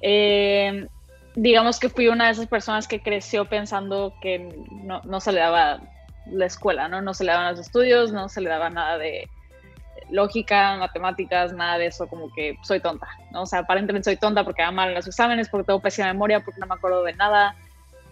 [0.00, 0.88] Eh,
[1.34, 4.38] digamos que fui una de esas personas que creció pensando que
[4.82, 5.80] no, no, se le daba
[6.24, 7.02] la escuela, ¿no?
[7.02, 9.28] No se le daban los estudios, no se le daba nada de
[10.08, 13.42] lógica, matemáticas, nada de eso, como que soy tonta, ¿no?
[13.42, 16.40] O sea, aparentemente soy tonta porque hago mal en los exámenes, porque tengo pésima memoria,
[16.40, 17.54] porque no me acuerdo de nada,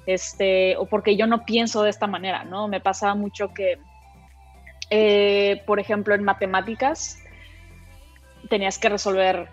[0.07, 2.68] este, o porque yo no pienso de esta manera, ¿no?
[2.68, 3.78] Me pasaba mucho que,
[4.90, 7.18] eh, por ejemplo, en matemáticas
[8.48, 9.48] tenías que resolver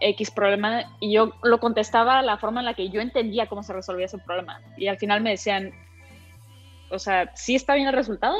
[0.00, 3.72] X problema y yo lo contestaba la forma en la que yo entendía cómo se
[3.72, 4.60] resolvía ese problema.
[4.76, 5.72] Y al final me decían,
[6.90, 8.36] o sea, sí está bien el resultado,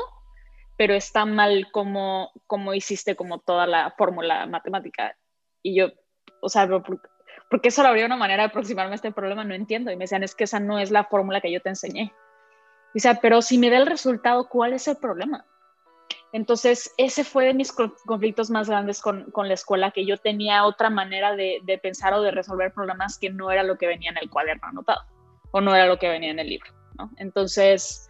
[0.76, 5.16] pero está mal como, como hiciste como toda la fórmula matemática.
[5.62, 5.88] Y yo,
[6.40, 6.66] o sea,
[7.50, 9.90] porque eso habría una manera de aproximarme a este problema, no entiendo.
[9.90, 12.12] Y me decían, es que esa no es la fórmula que yo te enseñé.
[12.94, 15.44] Sea, pero si me da el resultado, ¿cuál es el problema?
[16.32, 20.64] Entonces, ese fue de mis conflictos más grandes con, con la escuela, que yo tenía
[20.64, 24.10] otra manera de, de, pensar o de resolver problemas que no era lo que venía
[24.10, 25.02] en el cuaderno anotado,
[25.50, 26.70] o no era lo que venía en el libro.
[27.16, 28.08] Entonces,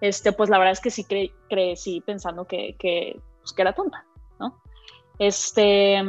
[0.00, 3.72] este, pues la verdad es que sí cre crecí pensando que, que, pues, que era
[3.72, 4.04] tonta,
[4.38, 4.60] ¿no?
[5.18, 6.02] Este,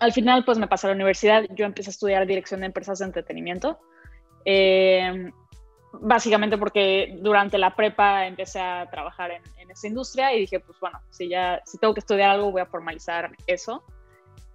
[0.00, 2.98] al final, pues me pasé a la universidad, yo empecé a estudiar dirección de empresas
[2.98, 3.78] de entretenimiento.
[4.44, 5.30] Eh,
[6.00, 11.00] básicamente porque durante la prepa empecé a trabajar en, esa industria y dije, pues bueno,
[11.10, 13.82] si ya si tengo que estudiar algo, voy a formalizar eso.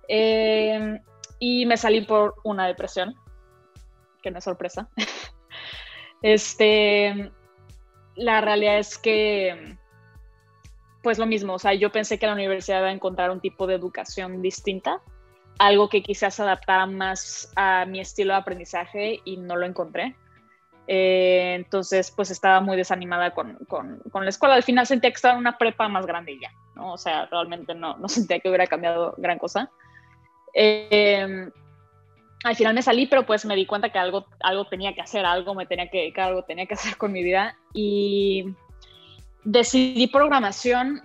[0.08, 1.00] Eh,
[1.40, 3.16] y me salí por una depresión,
[4.22, 4.90] que no es sorpresa.
[6.22, 7.32] este,
[8.16, 9.78] la realidad es que,
[11.04, 13.68] pues lo mismo, o sea, yo pensé que la universidad iba a encontrar un tipo
[13.68, 15.02] de educación distinta,
[15.60, 20.16] algo que quizás adaptara más a mi estilo de aprendizaje y no lo encontré.
[20.88, 24.56] Eh, entonces, pues estaba muy desanimada con, con, la escuela.
[24.56, 26.94] Al final sentía que estaba en una prepa más grande ya, ¿no?
[26.94, 29.70] O sea, realmente no, no sentía que hubiera cambiado gran cosa.
[30.56, 31.52] Eh,
[32.44, 35.26] al final me salí, pero pues me di cuenta que algo, algo tenía que hacer,
[35.26, 37.56] algo me tenía que algo tenía que hacer con mi vida.
[37.74, 38.56] Y
[39.44, 41.02] decidí programación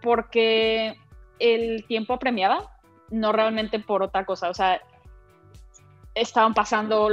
[0.00, 0.96] porque
[1.38, 2.77] el tiempo apremiaba,
[3.10, 4.50] no realmente por otra cosa.
[4.50, 4.80] O sea,
[6.14, 7.10] estaban pasando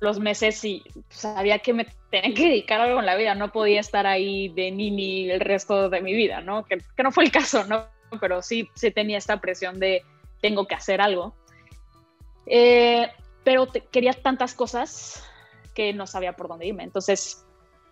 [0.00, 3.80] los meses y sabía que me tenía que dedicar algo en la vida, no podía
[3.80, 6.64] estar ahí de nini el resto de mi vida, ¿no?
[6.64, 7.86] Que, no fue el caso, ¿no?
[8.20, 10.02] Pero sí, sí tenía esta presión de
[10.40, 11.34] tengo que hacer algo.
[12.46, 13.10] Eh,
[13.44, 15.24] pero te, quería tantas cosas
[15.74, 16.84] que no sabía por dónde irme.
[16.84, 17.44] Entonces,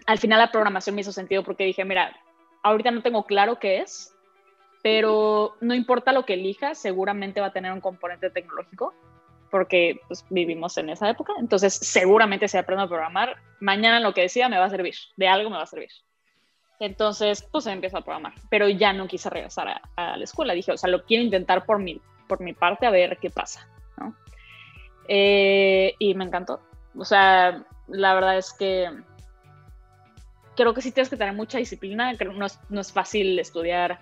[0.07, 2.17] al final la programación me hizo sentido porque dije, mira,
[2.63, 4.16] ahorita no tengo claro qué es,
[4.87, 8.95] pero no importa lo que elija, seguramente va a tener un componente tecnológico
[9.51, 11.33] porque pues, vivimos en esa época.
[11.41, 15.27] Entonces, seguramente si aprendo a programar, mañana lo que decida me va a servir, de
[15.27, 15.89] algo me va a servir.
[16.79, 20.55] Entonces, pues empiezo a programar, pero ya no quise regresar a, a, la escuela.
[20.55, 23.69] Dije, o sea, lo quiero intentar por mi, por mi parte a ver qué pasa,
[23.99, 24.15] ¿no?
[25.09, 26.61] Eh, y me encantó.
[26.97, 28.89] O sea, la verdad es que
[30.55, 33.99] creo que sí tienes que tener mucha disciplina, no es, no es fácil estudiar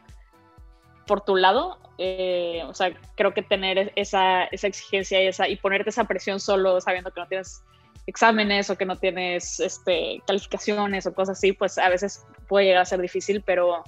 [1.07, 5.57] por tu lado, eh, o sea, creo que tener esa, esa exigencia y, esa, y
[5.57, 7.63] ponerte esa presión solo sabiendo que no tienes
[8.07, 12.83] exámenes o que no tienes este, calificaciones o cosas así, pues a veces puede llegar
[12.83, 13.83] a ser difícil, pero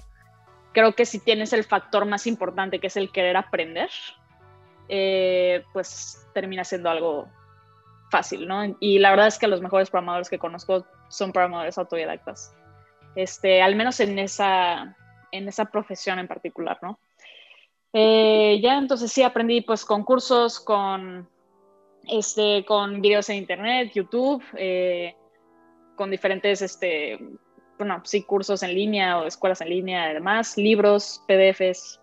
[0.72, 3.90] creo que si tienes el factor más importante, que es el querer aprender,
[4.88, 7.28] eh, pues termina siendo algo
[8.10, 8.76] fácil, ¿no?
[8.78, 12.54] Y la verdad es que los mejores programadores que conozco son programadores autodidactas,
[13.16, 14.96] este, al menos en esa,
[15.32, 16.98] en esa profesión en particular, ¿no?
[17.98, 21.26] Eh, ya entonces sí aprendí pues con cursos, con,
[22.02, 25.16] este, con videos en internet, YouTube, eh,
[25.94, 27.18] con diferentes, este,
[27.78, 31.98] bueno, sí, cursos en línea o escuelas en línea, además, libros, PDFs,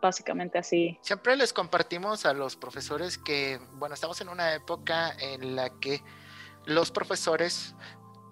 [0.00, 0.96] básicamente así.
[1.02, 6.02] Siempre les compartimos a los profesores que, bueno, estamos en una época en la que
[6.66, 7.74] los profesores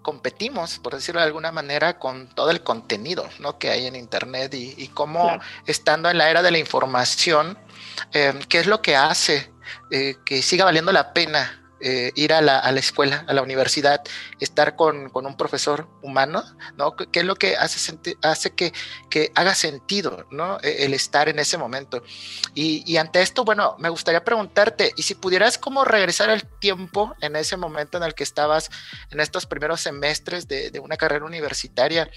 [0.01, 3.57] competimos, por decirlo de alguna manera, con todo el contenido ¿no?
[3.57, 7.57] que hay en Internet y, y cómo estando en la era de la información,
[8.13, 9.51] eh, ¿qué es lo que hace
[9.89, 13.41] eh, que siga valiendo la pena eh, ir a la, a la, escuela, a la
[13.41, 14.01] universidad,
[14.39, 16.43] estar con, con, un profesor humano,
[16.77, 16.95] ¿no?
[16.95, 18.73] ¿Qué es lo que hace, hace que,
[19.09, 20.59] que, haga sentido, ¿no?
[20.61, 22.03] E, el estar en ese momento.
[22.53, 27.15] Y, y, ante esto, bueno, me gustaría preguntarte, ¿y si pudieras como regresar al tiempo
[27.21, 28.69] en ese momento en el que estabas
[29.09, 32.09] en estos primeros semestres de, de una carrera universitaria,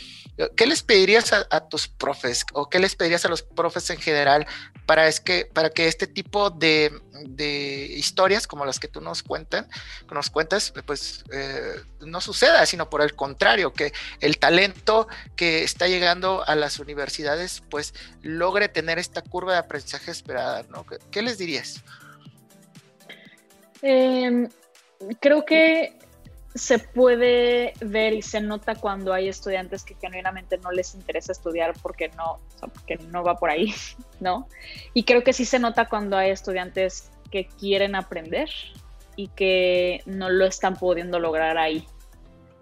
[0.56, 3.98] ¿qué les pedirías a, a, tus profes o qué les pedirías a los profes en
[3.98, 4.46] general
[4.86, 6.92] para, es que, para que este tipo de,
[7.22, 9.66] de historias como las que tú nos cuentas,
[10.08, 15.62] que nos cuentas, pues eh, no suceda, sino por el contrario, que el talento que
[15.62, 20.84] está llegando a las universidades, pues logre tener esta curva de aprendizaje esperada, ¿no?
[21.10, 21.82] ¿Qué, les dirías?
[23.82, 24.48] Eh,
[25.20, 25.98] creo que
[26.54, 31.74] se puede ver y se nota cuando hay estudiantes que genuinamente no les interesa estudiar
[31.82, 33.74] porque no, porque no va por ahí,
[34.20, 34.48] ¿no?
[34.92, 38.48] Y creo que sí se nota cuando hay estudiantes que quieren aprender
[39.16, 41.86] y que no lo están pudiendo lograr ahí,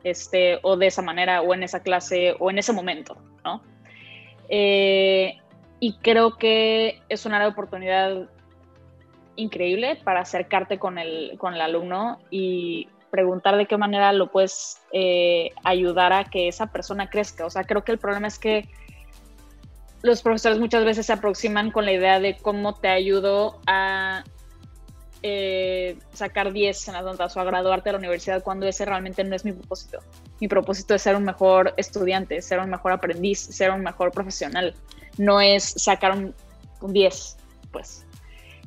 [0.05, 3.63] este, o de esa manera, o en esa clase, o en ese momento, ¿no?
[4.49, 5.39] Eh,
[5.81, 8.29] y creo que es una oportunidad
[9.37, 14.79] increíble para acercarte con el, con el alumno y preguntar de qué manera lo puedes
[14.91, 17.45] eh, ayudar a que esa persona crezca.
[17.45, 18.71] O sea, creo que el problema es que
[20.01, 24.25] los profesores muchas veces se aproximan con la idea de cómo te ayudo a
[25.23, 29.23] eh, sacar 10 en las notas o a graduarte de la universidad cuando ese realmente
[29.25, 29.99] no es mi propósito.
[30.41, 34.75] Mi propósito es ser un mejor estudiante, ser un mejor aprendiz, ser un mejor profesional.
[35.19, 36.35] No es sacar un,
[36.81, 37.37] un 10,
[37.71, 38.07] pues.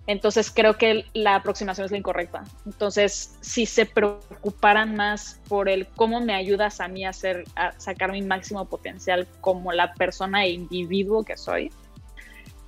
[0.07, 2.43] Entonces creo que la aproximación es la incorrecta.
[2.65, 7.71] Entonces, si se preocuparan más por el cómo me ayudas a mí a, hacer, a
[7.79, 11.71] sacar mi máximo potencial como la persona e individuo que soy,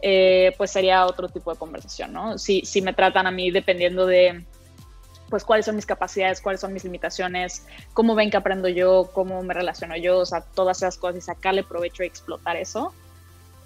[0.01, 2.37] eh, pues sería otro tipo de conversación, ¿no?
[2.37, 4.45] Si, me tratan a mí dependiendo de,
[5.29, 9.41] pues, cuáles son mis capacidades, cuáles son mis limitaciones, cómo ven que aprendo yo, cómo
[9.43, 12.93] me relaciono yo, o sea, todas esas cosas y sacarle provecho y explotar eso,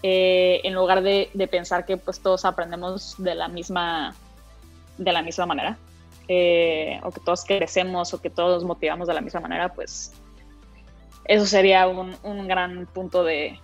[0.03, 4.15] eh, en lugar de, de, pensar que pues todos aprendemos de la misma,
[4.97, 5.77] de la misma manera,
[6.27, 10.13] eh, o que todos crecemos o que todos motivamos de la misma manera, pues
[11.25, 13.59] eso sería un, gran punto de,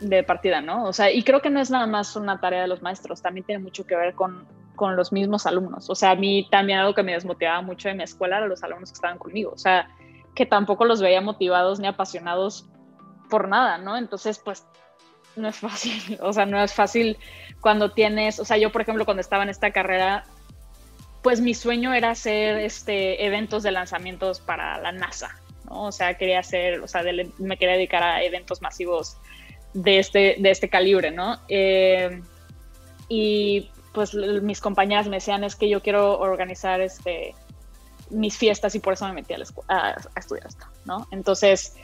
[0.00, 0.84] de partida, ¿no?
[0.84, 3.46] O sea, y creo que no es nada más una tarea de los maestros, también
[3.46, 4.46] tiene mucho que ver con,
[4.78, 5.90] con los mismos alumnos.
[5.90, 8.62] O sea, a mí también algo que me desmotivaba mucho en mi escuela eran los
[8.62, 9.52] alumnos que estaban conmigo.
[9.54, 9.88] O sea,
[10.34, 12.66] que tampoco los veía motivados ni apasionados
[13.28, 13.96] por nada, ¿no?
[13.96, 14.66] Entonces, pues,
[15.38, 16.18] no es fácil.
[16.20, 17.16] O sea, no es fácil
[17.60, 20.24] cuando tienes, o sea, yo, por ejemplo, cuando estaba en esta carrera,
[21.22, 25.84] pues mi sueño era hacer este, eventos de lanzamientos para la NASA, ¿no?
[25.84, 27.02] O sea, quería hacer, o sea,
[27.38, 29.16] me quería dedicar a eventos masivos
[29.74, 31.38] de este, de este calibre, ¿no?
[31.48, 32.22] Eh,
[33.08, 37.34] y pues mis compañeras me decían, es que yo quiero organizar este,
[38.10, 41.08] mis fiestas y por eso me metí a, a, a estudiar esto, ¿no?
[41.10, 41.74] Entonces,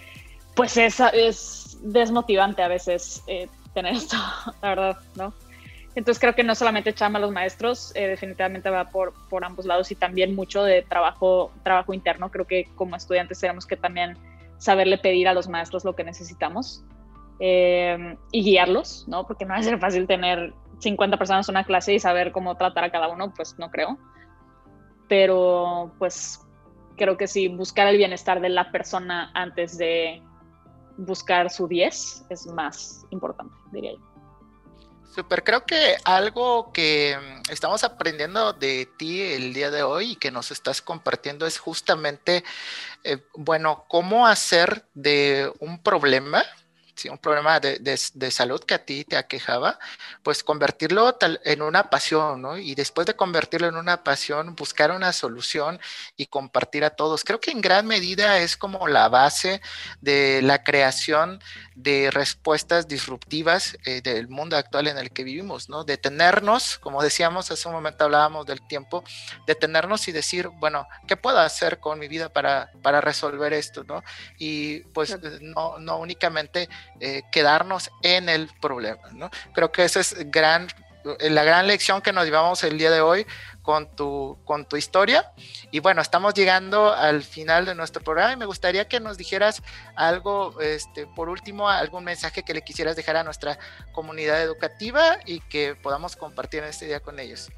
[0.55, 4.17] pues es, es desmotivante a veces eh, tener esto,
[4.63, 5.35] la verdad, ¿no?
[5.97, 9.65] Entonces creo que no solamente chama a los maestros, eh, definitivamente va por, por ambos
[9.65, 12.33] lados y también mucho de trabajo, trabajo interno.
[12.33, 14.19] Creo que como estudiantes tenemos que también
[14.59, 16.85] saberle pedir a los maestros lo que necesitamos
[17.39, 19.25] eh, y guiarlos, ¿no?
[19.25, 22.57] Porque no va a ser fácil tener 50 personas en una clase y saber cómo
[22.57, 23.97] tratar a cada uno, pues no creo.
[25.09, 26.41] Pero pues
[26.97, 30.23] creo que sí, buscar el bienestar de la persona antes de
[30.97, 34.15] buscar su 10 es más importante, diría yo.
[35.15, 40.17] Super, creo que algo que mm, estamos aprendiendo de ti el día de hoy y
[40.17, 42.43] que nos estás compartiendo es justamente,
[43.05, 46.45] eh, bueno, cómo hacer de un problema
[47.11, 49.79] un problema de, salud que a ti te aquejaba,
[50.23, 52.57] pues convertirlo en una pasión, ¿no?
[52.57, 55.81] Y después de convertirlo en una pasión, buscar una solución
[56.17, 57.25] y compartir a todos.
[57.25, 59.61] Creo que en gran medida es como la base
[60.01, 61.41] de la creación
[61.75, 65.85] de respuestas disruptivas eh, del mundo actual en el que vivimos, ¿no?
[65.85, 69.05] Detenernos, como decíamos hace un momento hablábamos del tiempo,
[69.47, 74.03] detenernos y decir, bueno, ¿qué puedo hacer con mi vida para, para resolver esto, ¿no?
[74.39, 76.69] Y pues no, no únicamente
[77.01, 79.30] eh, quedarnos en el problema, ¿no?
[79.53, 80.68] Creo que esa es gran,
[81.20, 83.26] la gran lección que nos llevamos el día de hoy
[83.64, 85.32] con tu, con tu historia.
[85.70, 89.62] Y bueno, estamos llegando al final de nuestro programa y me gustaría que nos dijeras
[89.97, 93.59] algo, este, por último, algún mensaje que le quisieras dejar a nuestra
[93.93, 97.51] comunidad educativa y que podamos compartir este día con ellos.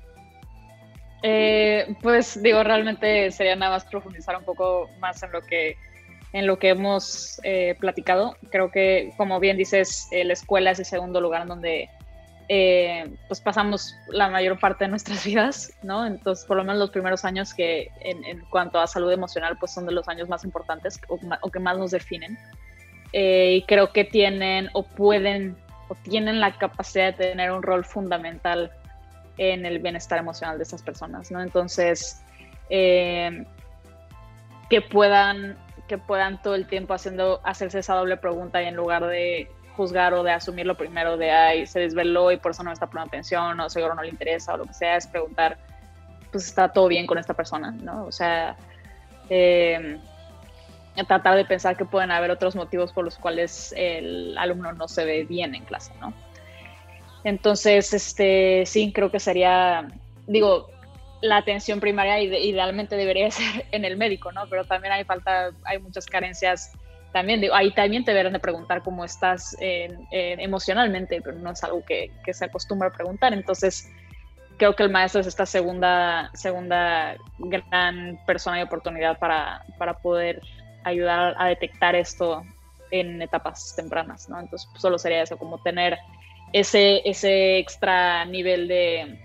[1.23, 5.77] Eh, pues digo, realmente sería nada más profundizar un poco más en lo que
[6.37, 8.37] en lo que hemos eh, platicado.
[8.51, 11.89] Creo que, como bien dices, eh, la escuela es el segundo lugar en donde
[12.51, 16.05] eh, pues pasamos la mayor parte de nuestras vidas, ¿no?
[16.05, 19.87] Entonces, por lo menos los primeros años que en, cuanto a salud emocional, pues son
[19.87, 22.37] de los años más importantes o, o que más nos definen.
[23.13, 25.57] y creo que tienen o pueden
[25.89, 28.73] o tienen la capacidad de tener un rol fundamental
[29.39, 31.41] en el bienestar emocional de esas personas, ¿no?
[31.41, 32.23] Entonces,
[32.69, 33.47] que
[34.91, 35.57] puedan
[35.87, 40.15] que puedan todo el tiempo haciendo, hacerse esa doble pregunta y en lugar de juzgar
[40.15, 42.87] o de asumir lo primero de, ay, se desveló y por eso no me está
[42.87, 45.59] poniendo atención o seguro no le interesa o lo que sea, es preguntar,
[46.33, 48.07] pues está todo bien con esta persona, ¿no?
[48.07, 48.57] O sea,
[49.29, 50.01] em,
[51.07, 55.05] tratar de pensar que pueden haber otros motivos por los cuales el alumno no se
[55.05, 56.15] ve bien en clase, ¿no?
[57.23, 59.89] Entonces, este, sí, creo que sería,
[60.27, 60.69] digo,
[61.21, 64.43] la atención primaria idealmente debería ser en el médico, ¿no?
[64.49, 66.73] Pero también hay falta, hay muchas carencias
[67.13, 72.11] también, ahí también te deberán de preguntar cómo estás emocionalmente, pero no es algo que,
[72.31, 73.33] se acostumbra a preguntar.
[73.33, 73.91] Entonces,
[74.59, 80.43] creo que el maestro es esta segunda, segunda gran persona y oportunidad para, para poder
[80.85, 82.43] ayudar a detectar esto
[82.91, 84.39] en etapas tempranas, ¿no?
[84.39, 85.97] Entonces, solo sería eso, como tener
[86.53, 89.19] ese, ese extra nivel de,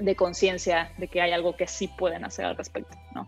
[0.00, 3.26] de conciencia de que hay algo que sí pueden hacer al respecto, ¿no?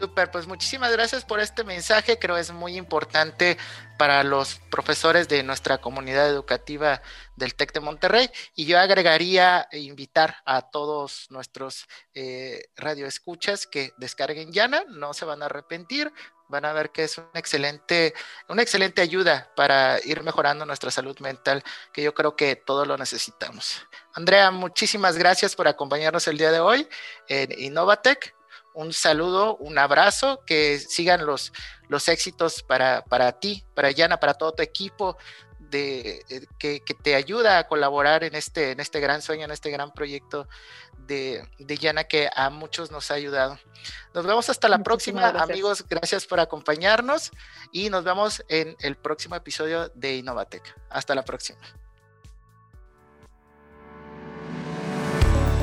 [0.00, 3.58] Super, pues muchísimas gracias por este mensaje, creo es muy importante
[3.98, 7.02] para los profesores de nuestra comunidad educativa
[7.34, 13.90] del TEC de Monterrey y yo agregaría e invitar a todos nuestros eh, radioescuchas que
[13.96, 16.12] descarguen Yana, no se van a arrepentir,
[16.48, 18.14] van a ver que es una excelente,
[18.48, 22.96] una excelente ayuda para ir mejorando nuestra salud mental, que yo creo que todos lo
[22.96, 23.86] necesitamos.
[24.14, 26.88] Andrea, muchísimas gracias por acompañarnos el día de hoy
[27.28, 28.34] en Innovatec.
[28.74, 31.52] Un saludo, un abrazo, que sigan los,
[31.88, 35.16] los éxitos para, para ti, para Yana, para todo tu equipo,
[35.58, 39.70] de, eh, que, te ayuda a colaborar en este, en este gran sueño, en este
[39.70, 40.48] gran proyecto
[41.08, 43.58] de, de Yana que a muchos nos ha ayudado.
[44.14, 45.84] Nos vemos hasta la próxima, amigos.
[45.88, 47.32] Gracias por acompañarnos
[47.72, 50.62] y nos vemos en el próximo episodio de Innovatec.
[50.90, 51.58] Hasta la próxima.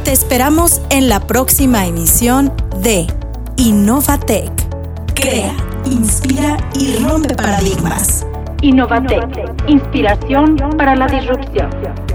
[0.03, 3.07] Te esperamos en la próxima emisión de
[3.57, 4.51] Innovatec.
[5.15, 8.25] Crea, inspira y rompe paradigmas.
[8.61, 12.14] Innovatec, inspiración para la disrupción.